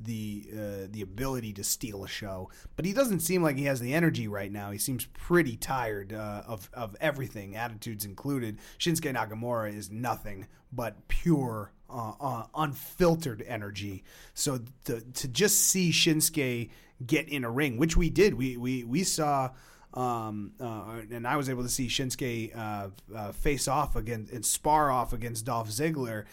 [0.00, 3.80] the uh, the ability to steal a show, but he doesn't seem like he has
[3.80, 4.70] the energy right now.
[4.70, 8.58] He seems pretty tired uh, of of everything, attitudes included.
[8.78, 14.04] Shinsuke Nakamura is nothing but pure, uh, uh unfiltered energy.
[14.34, 16.70] So to to just see Shinsuke
[17.04, 19.50] get in a ring, which we did, we we we saw.
[19.94, 24.44] Um, uh, and I was able to see Shinsuke uh, uh, face off against and
[24.44, 26.26] spar off against Dolph Ziggler,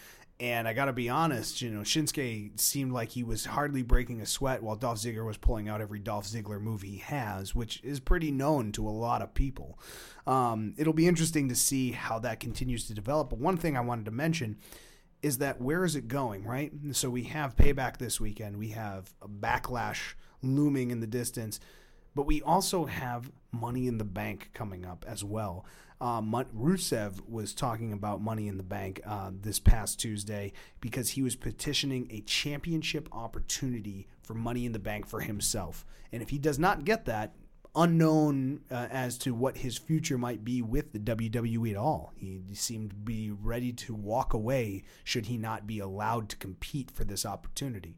[0.44, 4.20] and I got to be honest, you know, Shinsuke seemed like he was hardly breaking
[4.20, 7.82] a sweat while Dolph Ziggler was pulling out every Dolph Ziggler move he has, which
[7.82, 9.78] is pretty known to a lot of people.
[10.26, 13.30] Um, it'll be interesting to see how that continues to develop.
[13.30, 14.58] But one thing I wanted to mention
[15.22, 16.70] is that where is it going, right?
[16.92, 18.58] So we have payback this weekend.
[18.58, 21.58] We have a backlash looming in the distance,
[22.14, 25.64] but we also have money in the bank coming up as well.
[26.00, 31.22] Uh, Rusev was talking about Money in the Bank uh, this past Tuesday because he
[31.22, 35.86] was petitioning a championship opportunity for Money in the Bank for himself.
[36.12, 37.34] And if he does not get that,
[37.76, 42.12] unknown uh, as to what his future might be with the WWE at all.
[42.16, 46.90] He, seemed to be ready to walk away should he not be allowed to compete
[46.90, 47.96] for this opportunity.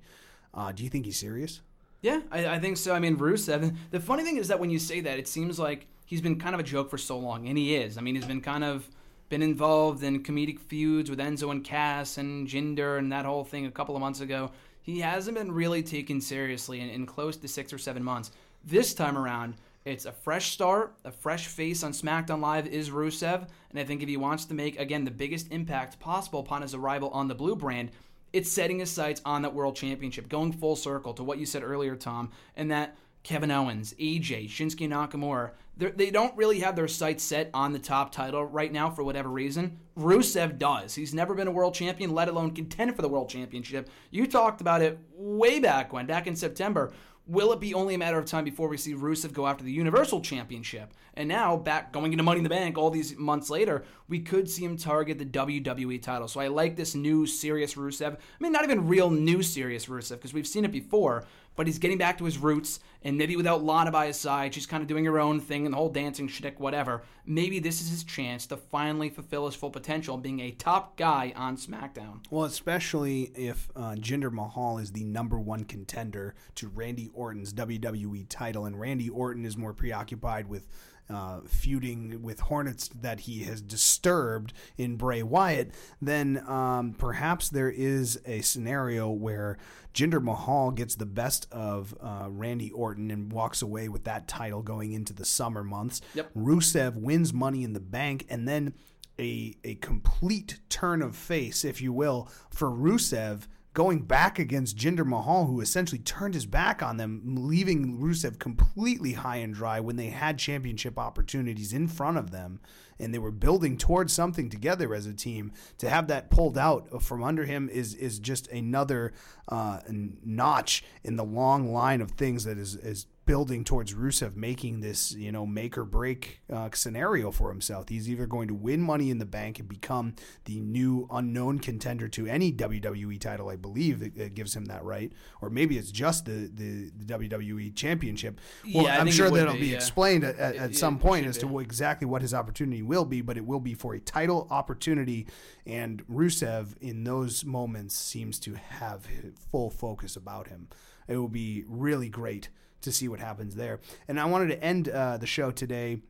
[0.55, 1.61] Uh, do you think he's serious?
[2.01, 2.95] Yeah, I, I, think so.
[2.95, 3.77] I mean, Rusev.
[3.91, 6.55] The funny thing is that when you say that, it seems like he's been kind
[6.55, 7.99] of a joke for so long, and he is.
[7.99, 8.89] I mean, he's been kind of
[9.29, 13.67] been involved in comedic feuds with Enzo and Cass and Jinder and that whole thing
[13.67, 14.53] a couple of months ago.
[14.83, 18.31] He hasn't been really taken seriously in, in close to six or seven months.
[18.65, 19.55] This time around,
[19.85, 24.03] it's a fresh start, a fresh face on SmackDown Live is Rusev, and I think
[24.03, 27.35] if he wants to make again the biggest impact possible upon his arrival on the
[27.35, 27.91] blue brand,
[28.33, 31.63] it's setting his sights on that world championship, going full circle to what you said
[31.63, 37.23] earlier, Tom, and that Kevin Owens, AJ, Shinsuke Nakamura, they don't really have their sights
[37.23, 39.79] set on the top title right now for whatever reason.
[39.99, 40.95] Rusev does.
[40.95, 43.91] He's never been a world champion, let alone contend for the world championship.
[44.11, 46.93] You talked about it way back when, back in September,
[47.29, 49.73] Will it be only a matter of time before we see Rusev go after the
[49.73, 50.95] Universal Championship?
[51.15, 54.49] And now, back going into Money in the Bank all these months later, we could
[54.49, 56.29] see him target the WWE title.
[56.29, 58.15] So I like this new serious Rusev.
[58.15, 61.25] I mean, not even real new serious Rusev because we've seen it before,
[61.57, 64.67] but he's getting back to his roots, and maybe without Lana by his side, she's
[64.67, 67.03] kind of doing her own thing and the whole dancing shtick, whatever.
[67.25, 71.33] Maybe this is his chance to finally fulfill his full potential, being a top guy
[71.35, 72.25] on SmackDown.
[72.31, 78.27] Well, especially if uh, Jinder Mahal is the number one contender to Randy Orton's WWE
[78.29, 80.67] title, and Randy Orton is more preoccupied with
[81.09, 87.71] uh, feuding with Hornets that he has disturbed in Bray Wyatt, then um, perhaps there
[87.71, 89.59] is a scenario where
[89.95, 94.63] Jinder Mahal gets the best of uh, Randy Orton and walks away with that title
[94.63, 96.01] going into the summer months.
[96.15, 96.33] Yep.
[96.35, 98.75] Rusev wins Money in the Bank, and then
[99.19, 103.47] a a complete turn of face, if you will, for Rusev
[103.77, 109.13] going back against Jinder Mahal, who essentially turned his back on them, leaving Rusev completely
[109.13, 112.59] high and dry when they had championship opportunities in front of them
[112.99, 115.53] and they were building towards something together as a team.
[115.77, 119.13] To have that pulled out from under him is is just another
[119.49, 124.81] uh, notch in the long line of things that is is building towards Rusev making
[124.81, 127.89] this, you know, make or break uh, scenario for himself.
[127.89, 130.15] He's either going to win Money in the Bank and become
[130.45, 134.85] the new unknown contender to any WWE title, I believe it, it gives him that
[134.85, 135.13] right,
[135.43, 138.41] or maybe it's just the the, the WWE Championship.
[138.73, 139.77] Well, yeah, I'm sure that'll be, be yeah.
[139.77, 143.37] explained at, at, at some point as to exactly what his opportunity will be, but
[143.37, 145.27] it will be for a title opportunity.
[145.67, 149.07] And Rusev, in those moments, seems to have
[149.51, 150.69] full focus about him.
[151.09, 152.51] It will be really great
[152.87, 153.81] to see what happens there.
[154.09, 156.01] And I wanted to end uh, the show today.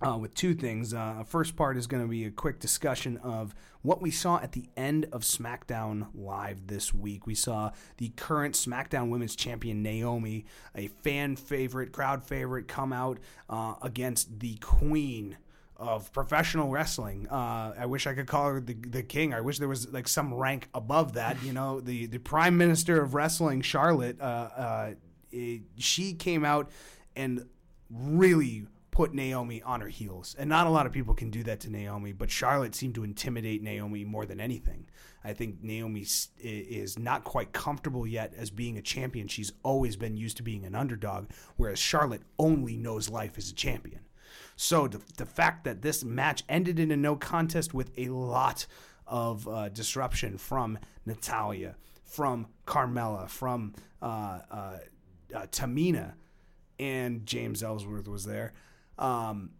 [0.00, 0.94] Uh, with two things.
[0.94, 3.52] Uh, first part is going to be a quick discussion of
[3.82, 7.26] what we saw at the end of SmackDown Live this week.
[7.26, 10.44] We saw the current SmackDown Women's Champion Naomi,
[10.76, 13.18] a fan favorite, crowd favorite, come out
[13.50, 15.36] uh, against the Queen
[15.78, 17.28] of professional wrestling.
[17.28, 19.32] Uh, I wish I could call her the, the king.
[19.32, 21.42] I wish there was like some rank above that.
[21.42, 24.20] You know, the the prime minister of wrestling, Charlotte.
[24.20, 24.90] Uh, uh,
[25.30, 26.70] it, she came out
[27.16, 27.46] and
[27.90, 30.34] really put Naomi on her heels.
[30.38, 33.04] And not a lot of people can do that to Naomi, but Charlotte seemed to
[33.04, 34.86] intimidate Naomi more than anything.
[35.22, 36.04] I think Naomi
[36.40, 39.28] is not quite comfortable yet as being a champion.
[39.28, 43.54] She's always been used to being an underdog, whereas Charlotte only knows life as a
[43.54, 44.00] champion.
[44.56, 48.66] So the, the fact that this match ended in a no contest with a lot
[49.06, 54.78] of uh, disruption from Natalya, from Carmella, from uh, uh,
[55.34, 56.14] uh, Tamina
[56.78, 58.52] and James Ellsworth was there.
[58.98, 59.50] Um,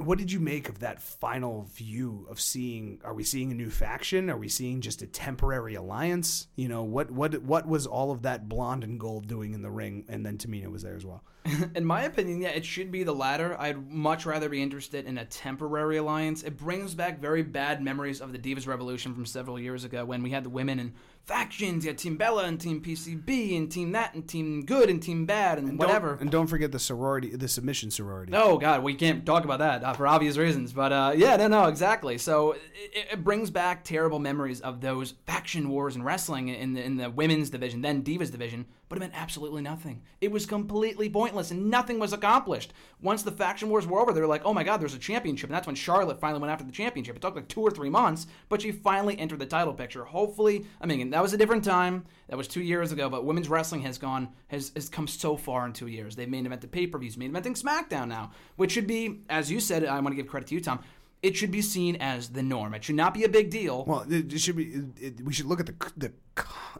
[0.00, 3.00] what did you make of that final view of seeing?
[3.04, 4.30] Are we seeing a new faction?
[4.30, 6.46] Are we seeing just a temporary alliance?
[6.56, 9.70] You know what what what was all of that blonde and gold doing in the
[9.70, 10.06] ring?
[10.08, 11.22] And then Tamina was there as well.
[11.74, 13.56] in my opinion, yeah, it should be the latter.
[13.58, 16.42] I'd much rather be interested in a temporary alliance.
[16.42, 20.22] It brings back very bad memories of the Divas Revolution from several years ago when
[20.22, 20.92] we had the women and
[21.24, 21.84] factions.
[21.84, 25.26] You had Team Bella and Team PCB and Team that and Team Good and Team
[25.26, 26.10] Bad and, and whatever.
[26.10, 28.32] Don't, and don't forget the sorority, the submission sorority.
[28.34, 30.72] Oh God, we can't talk about that uh, for obvious reasons.
[30.72, 32.18] But uh, yeah, no, no, exactly.
[32.18, 36.82] So it, it, brings back terrible memories of those faction wars in wrestling in the,
[36.82, 40.02] in the women's division, then Divas division but it meant absolutely nothing.
[40.20, 42.72] It was completely pointless and nothing was accomplished.
[43.00, 45.48] Once the faction wars were over, they were like, oh my god, there's a championship.
[45.48, 47.14] And that's when Charlotte finally went after the championship.
[47.14, 50.04] It took like two or three months, but she finally entered the title picture.
[50.04, 52.04] Hopefully, I mean, that was a different time.
[52.28, 55.66] That was two years ago, but women's wrestling has gone, has, has come so far
[55.66, 56.16] in two years.
[56.16, 59.60] They've main evented pay per views, main eventing SmackDown now, which should be, as you
[59.60, 60.80] said, I want to give credit to you, Tom
[61.22, 62.74] it should be seen as the norm.
[62.74, 63.84] It should not be a big deal.
[63.84, 64.82] Well, it, should be.
[64.96, 66.12] It, we should look at the the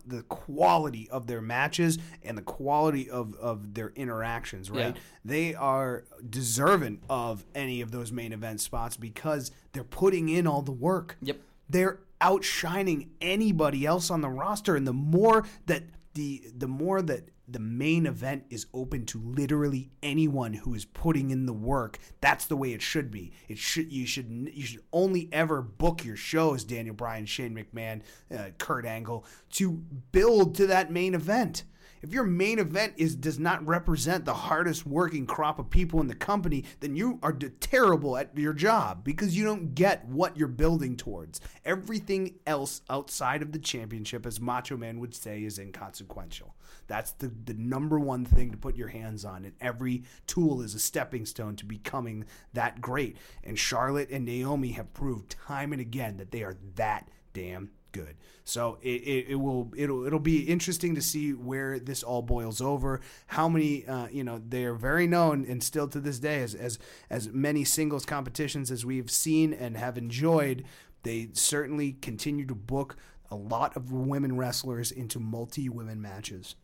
[0.06, 4.70] the quality of their matches and the quality of of their interactions.
[4.70, 5.02] Right, yeah.
[5.24, 10.62] they are deserving of any of those main event spots because they're putting in all
[10.62, 11.16] the work.
[11.22, 11.38] Yep,
[11.68, 15.82] they're outshining anybody else on the roster, and the more that
[16.14, 21.30] the the more that the main event is open to literally anyone who is putting
[21.30, 21.98] in the work.
[22.20, 23.32] That's the way it should be.
[23.48, 28.02] It should you should you should only ever book your shows, Daniel Bryan, Shane McMahon,
[28.36, 29.82] uh, Kurt Angle, to
[30.12, 31.64] build to that main event.
[32.02, 36.06] If your main event is does not represent the hardest working crop of people in
[36.06, 40.48] the company, then you are terrible at your job because you don't get what you're
[40.48, 41.40] building towards.
[41.64, 46.54] Everything else outside of the championship, as Macho Man would say, is inconsequential.
[46.86, 49.44] That's the, the number one thing to put your hands on.
[49.44, 52.24] And every tool is a stepping stone to becoming
[52.54, 53.16] that great.
[53.44, 58.16] And Charlotte and Naomi have proved time and again that they are that damn good.
[58.44, 62.60] So it, it, it, will it'll it'll be interesting to see where this all boils
[62.60, 63.00] over.
[63.28, 66.54] How many uh, you know they are very known and still to this day as
[66.54, 66.78] as
[67.08, 70.64] as many singles competitions as we've seen and have enjoyed.
[71.02, 72.96] They certainly continue to book
[73.30, 76.56] a lot of women wrestlers into multi women matches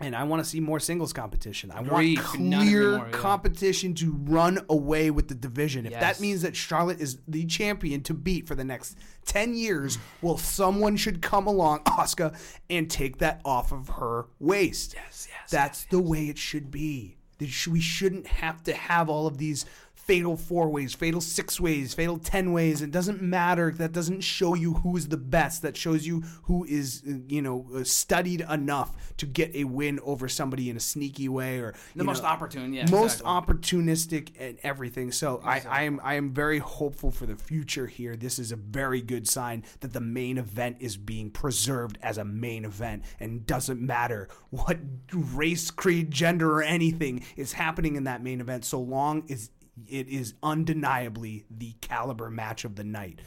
[0.00, 1.70] and I want to see more singles competition.
[1.70, 2.18] I Agreed.
[2.18, 3.10] want clear more, yeah.
[3.10, 5.86] competition to run away with the division.
[5.86, 6.00] If yes.
[6.00, 8.96] that means that Charlotte is the champion to beat for the next
[9.26, 12.36] 10 years, well, someone should come along, Asuka,
[12.70, 14.94] and take that off of her waist.
[14.94, 15.50] Yes, yes.
[15.50, 16.08] That's yes, the yes.
[16.08, 17.16] way it should be.
[17.40, 19.64] We shouldn't have to have all of these
[20.08, 22.80] fatal four ways, fatal six ways, fatal ten ways.
[22.80, 23.70] It doesn't matter.
[23.70, 25.60] That doesn't show you who is the best.
[25.62, 30.26] That shows you who is, you know, uh, studied enough to get a win over
[30.26, 33.54] somebody in a sneaky way or the most know, opportune, yeah, most exactly.
[33.54, 35.12] opportunistic and everything.
[35.12, 35.70] So exactly.
[35.70, 38.16] I, I am I am very hopeful for the future here.
[38.16, 42.24] This is a very good sign that the main event is being preserved as a
[42.24, 44.78] main event and doesn't matter what
[45.12, 49.50] race, creed, gender, or anything is happening in that main event, so long as
[49.88, 53.20] it is undeniably the caliber match of the night.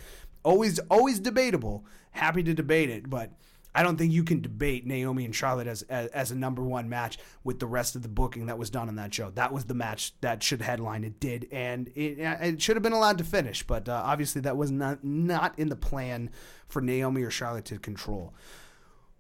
[0.44, 1.86] Always, always debatable.
[2.12, 3.32] Happy to debate it, but
[3.74, 6.90] I don't think you can debate Naomi and Charlotte as, as, as a number one
[6.90, 9.30] match with the rest of the booking that was done on that show.
[9.32, 11.04] That was the match that should headline.
[11.04, 14.58] It did, and it, it should have been allowed to finish, but uh, obviously that
[14.58, 16.32] was not not in the plan
[16.68, 18.34] for Naomi or Charlotte to control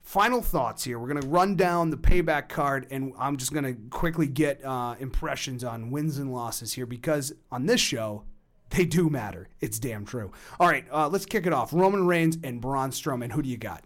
[0.02, 1.00] final thoughts here.
[1.00, 4.64] We're going to run down the payback card, and I'm just going to quickly get
[4.64, 8.24] uh, impressions on wins and losses here because on this show,
[8.72, 9.50] they do matter.
[9.60, 10.32] It's damn true.
[10.60, 11.74] All right, uh, let's kick it off.
[11.74, 13.32] Roman Reigns and Braun Strowman.
[13.32, 13.84] Who do you got?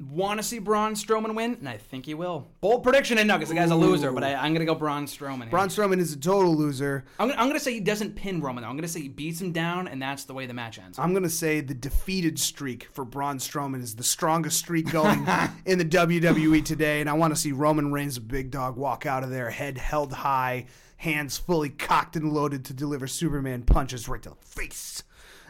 [0.00, 2.48] Want to see Braun Strowman win, and I think he will.
[2.60, 3.50] Bold prediction, and Nuggets.
[3.50, 5.42] the guy's a loser, but I, am going to go Braun Strowman.
[5.42, 5.50] Here.
[5.50, 7.04] Braun Strowman is a total loser.
[7.18, 8.68] I'm, I'm going to say he doesn't pin Roman, though.
[8.68, 10.98] I'm going to say he beats him down, and that's the way the match ends.
[10.98, 15.26] I'm going to say the defeated streak for Braun Strowman is the strongest streak going
[15.64, 19.06] in the WWE today, and I want to see Roman Reigns, a big dog, walk
[19.06, 20.66] out of there, head held high,
[20.96, 25.04] hands fully cocked and loaded to deliver Superman punches right to the face.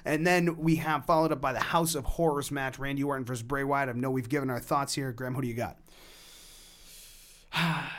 [0.05, 3.43] And then we have followed up by the House of Horrors match, Randy Orton versus
[3.43, 3.89] Bray Wyatt.
[3.89, 5.13] I know we've given our thoughts here.
[5.13, 5.79] Graham, who do you got?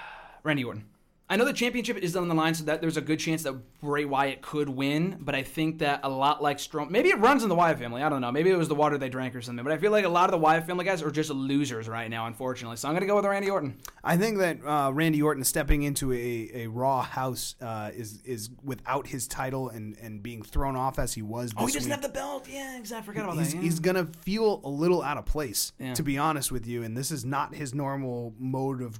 [0.43, 0.85] Randy Orton.
[1.27, 3.53] I know the championship is on the line, so that there's a good chance that
[3.81, 5.17] Bray Wyatt could win.
[5.19, 8.03] But I think that a lot like Strowman, maybe it runs in the Wyatt family.
[8.03, 8.31] I don't know.
[8.31, 9.63] Maybe it was the water they drank or something.
[9.63, 12.11] But I feel like a lot of the Wyatt family guys are just losers right
[12.11, 12.77] now, unfortunately.
[12.77, 13.77] So I'm going to go with Randy Orton.
[14.03, 18.51] I think that uh, Randy Orton stepping into a, a Raw house uh, is is
[18.63, 21.51] without his title and, and being thrown off as he was.
[21.57, 21.91] oh, he doesn't week.
[21.91, 22.47] have the belt.
[22.47, 23.03] Yeah, exactly.
[23.03, 23.57] I forgot about he's, that.
[23.57, 23.63] Yeah.
[23.63, 25.95] He's going to feel a little out of place, yeah.
[25.95, 26.83] to be honest with you.
[26.83, 28.99] And this is not his normal mode of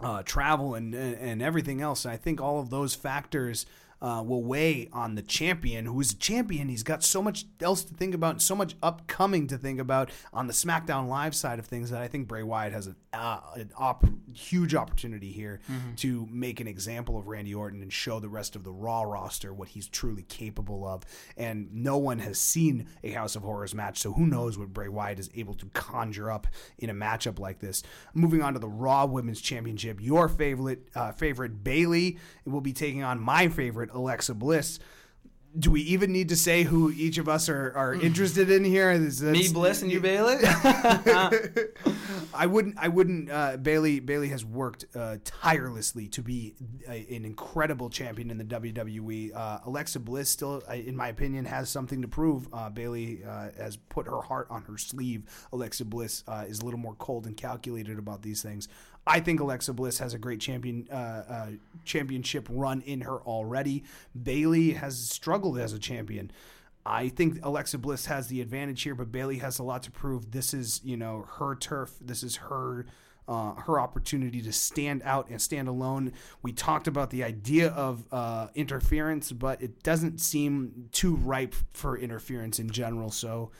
[0.00, 2.04] uh, travel and, and everything else.
[2.04, 3.66] And I think all of those factors
[4.00, 6.68] uh, will weigh on the champion, who is a champion.
[6.68, 10.10] He's got so much else to think about, and so much upcoming to think about
[10.32, 13.40] on the SmackDown Live side of things that I think Bray Wyatt has a, uh,
[13.54, 15.94] an op- huge opportunity here mm-hmm.
[15.96, 19.54] to make an example of Randy Orton and show the rest of the Raw roster
[19.54, 21.04] what he's truly capable of.
[21.36, 24.88] And no one has seen a House of Horrors match, so who knows what Bray
[24.88, 26.46] Wyatt is able to conjure up
[26.78, 27.82] in a matchup like this.
[28.14, 33.02] Moving on to the Raw Women's Championship, your favorite uh, favorite Bayley will be taking
[33.02, 34.78] on my favorite Alexa Bliss.
[35.58, 38.90] do we even need to say who each of us are, are interested in here?
[38.90, 40.36] Is Me, Bliss, and you, Bayley.
[42.34, 42.76] I wouldn't.
[42.78, 43.30] I wouldn't.
[43.30, 44.00] Uh, Bayley.
[44.00, 46.54] Bayley has worked uh, tirelessly to be
[46.88, 49.34] a, an incredible champion in the WWE.
[49.34, 52.48] Uh, Alexa Bliss still, in my opinion, has something to prove.
[52.52, 55.24] Uh, Bayley uh, has put her heart on her sleeve.
[55.52, 58.68] Alexa Bliss uh, is a little more cold and calculated about these things.
[59.06, 61.46] I think Alexa Bliss has a great champion uh, uh,
[61.84, 63.84] championship run in her already.
[64.20, 66.30] Bayley has struggled as a champion.
[66.84, 70.30] I think Alexa Bliss has the advantage here, but Bayley has a lot to prove.
[70.30, 71.94] This is, you know, her turf.
[72.00, 72.86] This is her
[73.28, 76.12] uh, her opportunity to stand out and stand alone.
[76.42, 81.98] We talked about the idea of uh, interference, but it doesn't seem too ripe for
[81.98, 83.10] interference in general.
[83.10, 83.50] So,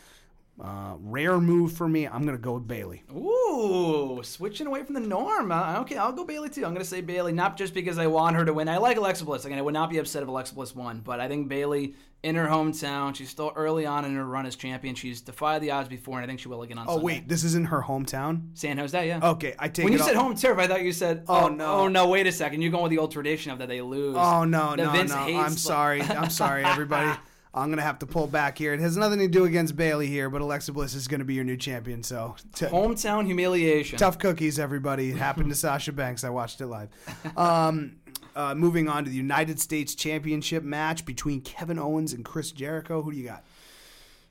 [0.62, 2.06] uh, rare move for me.
[2.06, 3.02] I'm gonna go with Bayley.
[3.14, 5.52] Ooh, switching away from the norm.
[5.52, 6.64] Uh, okay, I'll go Bayley too.
[6.64, 8.68] I'm going to say Bayley, not just because I want her to win.
[8.68, 9.44] I like Alexa Bliss.
[9.44, 12.34] Again, I would not be upset if Alexa Bliss won, but I think Bayley in
[12.34, 14.94] her hometown, she's still early on in her run as champion.
[14.94, 17.04] She's defied the odds before, and I think she will again on Oh Sunday.
[17.04, 18.48] wait, this isn't her hometown.
[18.54, 19.20] San Jose, yeah.
[19.22, 21.66] Okay, I take when you said home turf, I thought you said, Oh, oh, no.
[21.66, 24.16] oh no, wait a second, you're going with the old tradition of that they lose.
[24.18, 25.16] Oh no, That no, Vince no!
[25.18, 26.02] I'm sorry.
[26.02, 27.16] I'm sorry, everybody.
[27.56, 28.74] I'm gonna have to pull back here.
[28.74, 31.44] It has nothing to do against Bayley here, but Alexa Bliss is gonna be your
[31.44, 32.02] new champion.
[32.02, 33.98] So t- Hometown humiliation.
[33.98, 35.10] tough cookies, everybody.
[35.10, 36.22] It happened to Sasha Banks.
[36.22, 36.90] I watched it live.
[37.36, 37.96] Um,
[38.34, 43.00] uh, moving on to the United States Championship match between Kevin Owens and Chris Jericho.
[43.02, 43.44] Who do you got?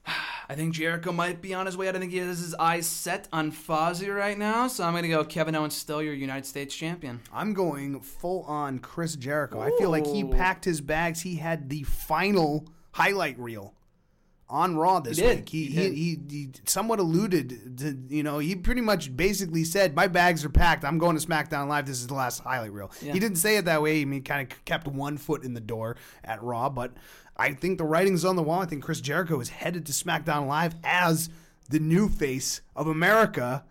[0.47, 1.95] I think Jericho might be on his way out.
[1.95, 5.09] I think he has his eyes set on Fozzy right now, so I'm going to
[5.09, 7.19] go Kevin Owens, still your United States champion.
[7.34, 9.59] I'm going full on Chris Jericho.
[9.59, 11.21] I feel like he packed his bags.
[11.21, 13.74] He had the final highlight reel
[14.48, 15.50] on Raw this He week.
[15.50, 19.96] He He he, he he somewhat alluded to you know he pretty much basically said
[19.96, 20.86] my bags are packed.
[20.86, 21.86] I'm going to SmackDown Live.
[21.86, 22.91] This is the last highlight reel.
[23.02, 23.12] Yeah.
[23.12, 24.02] He didn't say it that way.
[24.02, 26.93] I mean, kind of kept one foot in the door at Raw, but
[27.36, 28.62] I think the writing's on the wall.
[28.62, 31.30] I think Chris Jericho is headed to SmackDown Live as
[31.70, 33.66] the new face of America.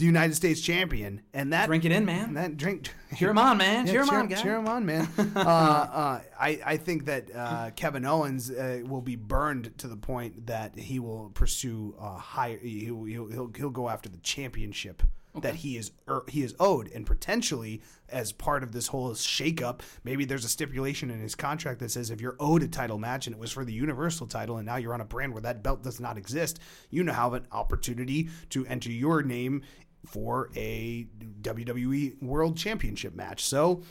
[0.00, 2.34] The United States champion, and that Drink it in, man.
[2.34, 2.90] that drink.
[3.16, 3.86] Cheer him on, man.
[3.86, 4.42] Yeah, cheer him cheer, on, guy.
[4.42, 5.08] cheer him on, man.
[5.36, 9.96] uh, uh, I, I think that uh, Kevin Owens uh, will be burned to the
[9.96, 12.56] point that he will pursue uh, higher.
[12.58, 15.02] He'll, he'll, he'll, he'll go after the championship
[15.34, 19.80] that he is er, he is owed, and potentially as part of this whole shakeup,
[20.02, 23.26] maybe there's a stipulation in his contract that says if you're owed a title match
[23.26, 25.62] and it was for the Universal title, and now you're on a brand where that
[25.62, 26.58] belt does not exist,
[26.90, 29.62] you now have an opportunity to enter your name
[30.06, 31.06] for a
[31.42, 33.44] WWE World Championship match.
[33.44, 33.82] So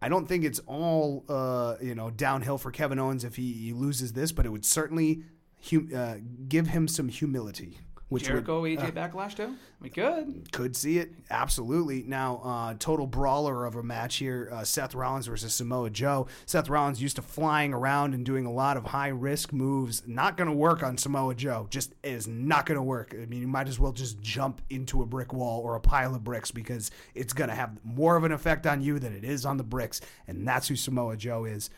[0.00, 3.72] I don't think it's all uh, you know downhill for Kevin Owens if he, he
[3.72, 5.22] loses this, but it would certainly
[5.70, 6.16] hum- uh,
[6.48, 7.78] give him some humility.
[8.08, 9.54] Which would, Jericho, AJ Backlash, too?
[9.80, 10.50] We could.
[10.50, 12.04] could see it absolutely.
[12.04, 16.26] Now, uh, total brawler of a match here: uh, Seth Rollins versus Samoa Joe.
[16.46, 20.02] Seth Rollins used to flying around and doing a lot of high risk moves.
[20.06, 21.66] Not going to work on Samoa Joe.
[21.68, 23.14] Just is not going to work.
[23.14, 26.14] I mean, you might as well just jump into a brick wall or a pile
[26.14, 29.24] of bricks because it's going to have more of an effect on you than it
[29.24, 30.00] is on the bricks.
[30.26, 31.68] And that's who Samoa Joe is.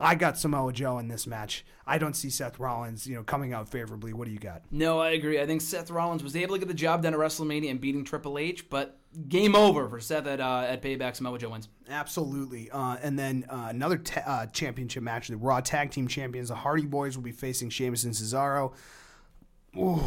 [0.00, 1.64] I got Samoa Joe in this match.
[1.86, 4.12] I don't see Seth Rollins, you know, coming out favorably.
[4.14, 4.62] What do you got?
[4.70, 5.40] No, I agree.
[5.40, 8.04] I think Seth Rollins was able to get the job done at WrestleMania and beating
[8.04, 8.98] Triple H, but
[9.28, 11.16] game over for Seth at, uh, at Payback.
[11.16, 11.68] Samoa Joe wins.
[11.88, 12.70] Absolutely.
[12.70, 15.28] Uh, and then uh, another ta- uh, championship match.
[15.28, 18.72] The Raw Tag Team Champions, the Hardy Boys, will be facing Sheamus and Cesaro.
[19.76, 20.02] Ooh,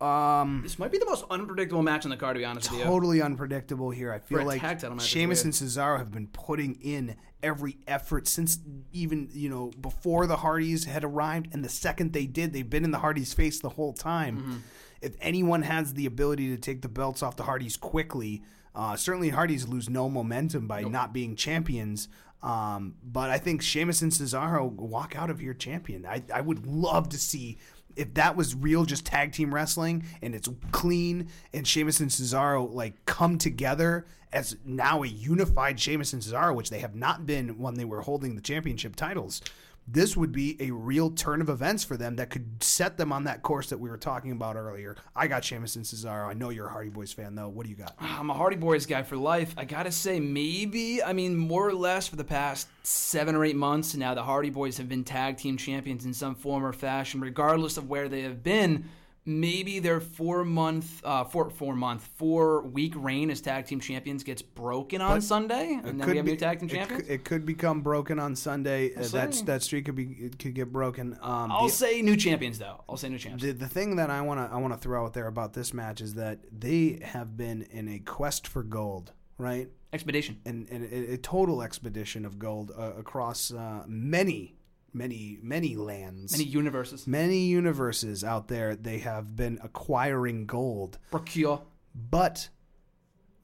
[0.00, 2.80] um, This might be the most unpredictable match on the card, to be honest with
[2.80, 2.84] you.
[2.86, 4.12] totally unpredictable here.
[4.12, 7.78] I feel like tag title match, it's Sheamus and Cesaro have been putting in every
[7.86, 8.58] effort since
[8.92, 12.84] even you know before the Hardys had arrived, and the second they did, they've been
[12.84, 14.38] in the Hardys' face the whole time.
[14.38, 14.56] Mm-hmm.
[15.00, 18.42] If anyone has the ability to take the belts off the Hardys quickly,
[18.74, 22.08] uh, certainly Hardys lose no momentum by not being champions.
[22.40, 26.06] Um, but I think Sheamus and Cesaro walk out of here champion.
[26.06, 27.58] I, I would love to see
[27.98, 32.72] if that was real, just tag team wrestling, and it's clean, and Sheamus and Cesaro
[32.72, 37.58] like come together as now a unified Sheamus and Cesaro, which they have not been
[37.58, 39.42] when they were holding the championship titles.
[39.90, 43.24] This would be a real turn of events for them that could set them on
[43.24, 44.96] that course that we were talking about earlier.
[45.16, 46.26] I got Sheamus and Cesaro.
[46.28, 47.48] I know you're a Hardy Boys fan, though.
[47.48, 47.94] What do you got?
[47.98, 49.54] Ah, I'm a Hardy Boys guy for life.
[49.56, 53.56] I gotta say, maybe, I mean, more or less for the past seven or eight
[53.56, 57.22] months now, the Hardy Boys have been tag team champions in some form or fashion,
[57.22, 58.90] regardless of where they have been.
[59.28, 64.24] Maybe their four month, uh, four four month, four week reign as tag team champions
[64.24, 67.02] gets broken on Sunday, and then we have new tag team it champions.
[67.02, 68.94] could- It, could become broken on Sunday.
[68.94, 69.44] Uh, that see.
[69.44, 71.12] that streak could be it could get broken.
[71.20, 72.82] Um, I'll the- say new champions though.
[72.88, 73.42] I'll say new champions.
[73.42, 75.74] The, the thing that I want to I want to throw out there about this
[75.74, 79.68] match is that they have been in a quest for gold, right?
[79.92, 80.38] Expedition.
[80.44, 84.54] And, and a, a total expedition of gold uh, across uh, many
[84.92, 87.06] many many lands, Many universes.
[87.06, 88.74] many universes out there.
[88.76, 91.62] They have been acquiring gold, Procure.
[91.94, 92.48] but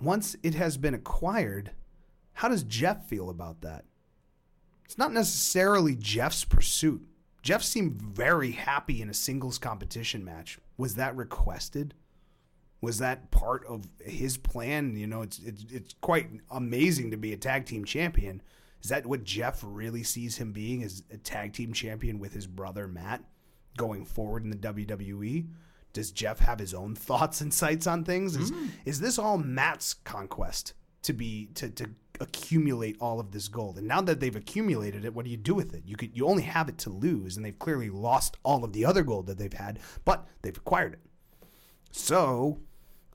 [0.01, 1.71] once it has been acquired,
[2.35, 3.85] how does Jeff feel about that?
[4.85, 7.07] It's not necessarily Jeff's pursuit.
[7.43, 10.59] Jeff seemed very happy in a singles competition match.
[10.77, 11.95] Was that requested?
[12.81, 14.97] Was that part of his plan?
[14.97, 18.43] You know, it's it's it's quite amazing to be a tag team champion.
[18.85, 22.47] Is that what Jeff really sees him being as a tag team champion with his
[22.47, 23.25] brother Matt
[23.79, 25.49] going forward in the WWE?
[25.95, 28.37] Does Jeff have his own thoughts and sights on things?
[28.37, 28.67] Is hmm.
[28.85, 31.89] is this all Matt's conquest to be to to
[32.21, 33.79] accumulate all of this gold?
[33.79, 35.85] And now that they've accumulated it, what do you do with it?
[35.87, 38.85] You could you only have it to lose, and they've clearly lost all of the
[38.85, 41.01] other gold that they've had, but they've acquired it.
[41.91, 42.59] So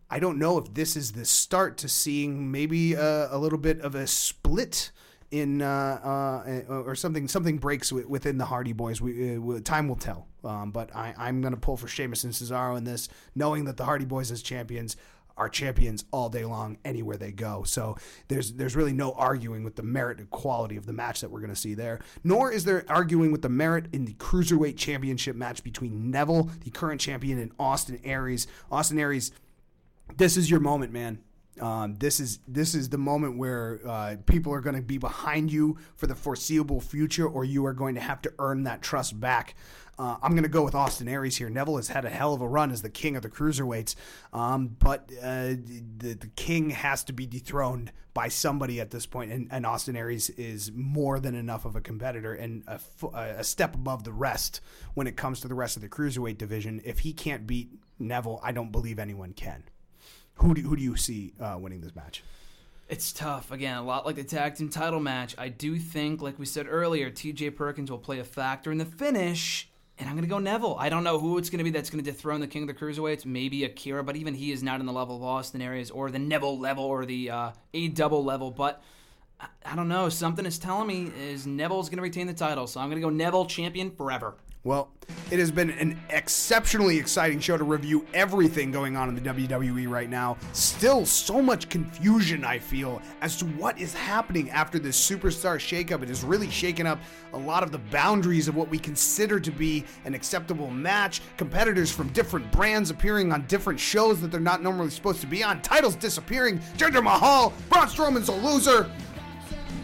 [0.10, 3.80] I don't know if this is the start to seeing maybe a, a little bit
[3.82, 4.92] of a split
[5.32, 7.28] in uh, uh, or something.
[7.28, 9.02] Something breaks within the Hardy Boys.
[9.02, 10.28] We, uh, time will tell.
[10.44, 13.78] Um, but I, I'm going to pull for Sheamus and Cesaro in this, knowing that
[13.78, 14.96] the Hardy Boys as champions
[15.38, 17.64] are champions all day long anywhere they go.
[17.64, 17.96] So
[18.28, 21.40] there's there's really no arguing with the merit and quality of the match that we're
[21.40, 22.00] going to see there.
[22.26, 26.72] Nor is there arguing with the merit in the cruiserweight championship match between Neville, the
[26.72, 28.48] current champion, and Austin Aries.
[28.70, 29.32] Austin Aries
[30.18, 31.20] this is your moment, man.
[31.62, 35.52] Um, this is this is the moment where uh, people are going to be behind
[35.52, 39.20] you for the foreseeable future, or you are going to have to earn that trust
[39.20, 39.56] back.
[39.98, 41.50] Uh, I'm going to go with Austin Aries here.
[41.50, 43.96] Neville has had a hell of a run as the king of the cruiserweights,
[44.32, 45.56] um, but uh,
[45.98, 49.98] the, the king has to be dethroned by somebody at this point, and, and Austin
[49.98, 52.80] Aries is more than enough of a competitor and a,
[53.14, 54.62] a step above the rest
[54.94, 56.82] when it comes to the rest of the cruiserweight division.
[56.86, 57.70] If he can't beat
[58.00, 59.64] Neville, I don't believe anyone can.
[60.40, 62.24] Who do, who do you see uh, winning this match?
[62.88, 63.52] It's tough.
[63.52, 65.36] Again, a lot like the tag team title match.
[65.38, 68.86] I do think, like we said earlier, TJ Perkins will play a factor in the
[68.86, 69.70] finish.
[70.00, 70.78] And I'm going to go Neville.
[70.80, 72.68] I don't know who it's going to be that's going to dethrone the King of
[72.70, 73.26] the Cruiserweights.
[73.26, 76.20] Maybe Akira, but even he is not in the level of Austin Aries or the
[76.20, 78.50] Neville level or the uh, A double level.
[78.50, 78.82] But
[79.42, 80.08] I, I don't know.
[80.08, 82.66] Something is telling me is Neville's going to retain the title.
[82.66, 84.36] So I'm going to go Neville champion forever.
[84.66, 84.90] Well,
[85.32, 89.88] it has been an exceptionally exciting show to review everything going on in the WWE
[89.88, 90.36] right now.
[90.52, 96.04] Still, so much confusion, I feel, as to what is happening after this superstar shakeup.
[96.04, 97.00] It has really shaken up
[97.32, 101.22] a lot of the boundaries of what we consider to be an acceptable match.
[101.38, 105.42] Competitors from different brands appearing on different shows that they're not normally supposed to be
[105.42, 105.62] on.
[105.62, 106.60] Titles disappearing.
[106.76, 108.92] Jinder Mahal, Braun Strowman's a loser.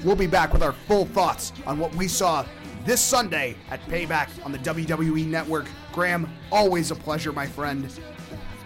[0.04, 2.46] We'll be back with our full thoughts on what we saw
[2.86, 5.66] this Sunday at Payback on the WWE Network.
[5.92, 7.90] Graham, always a pleasure, my friend.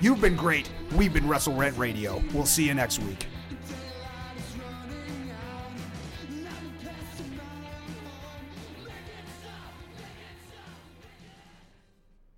[0.01, 0.69] You've been great.
[0.95, 2.21] We've been Wrestle Rent Radio.
[2.33, 3.27] We'll see you next week.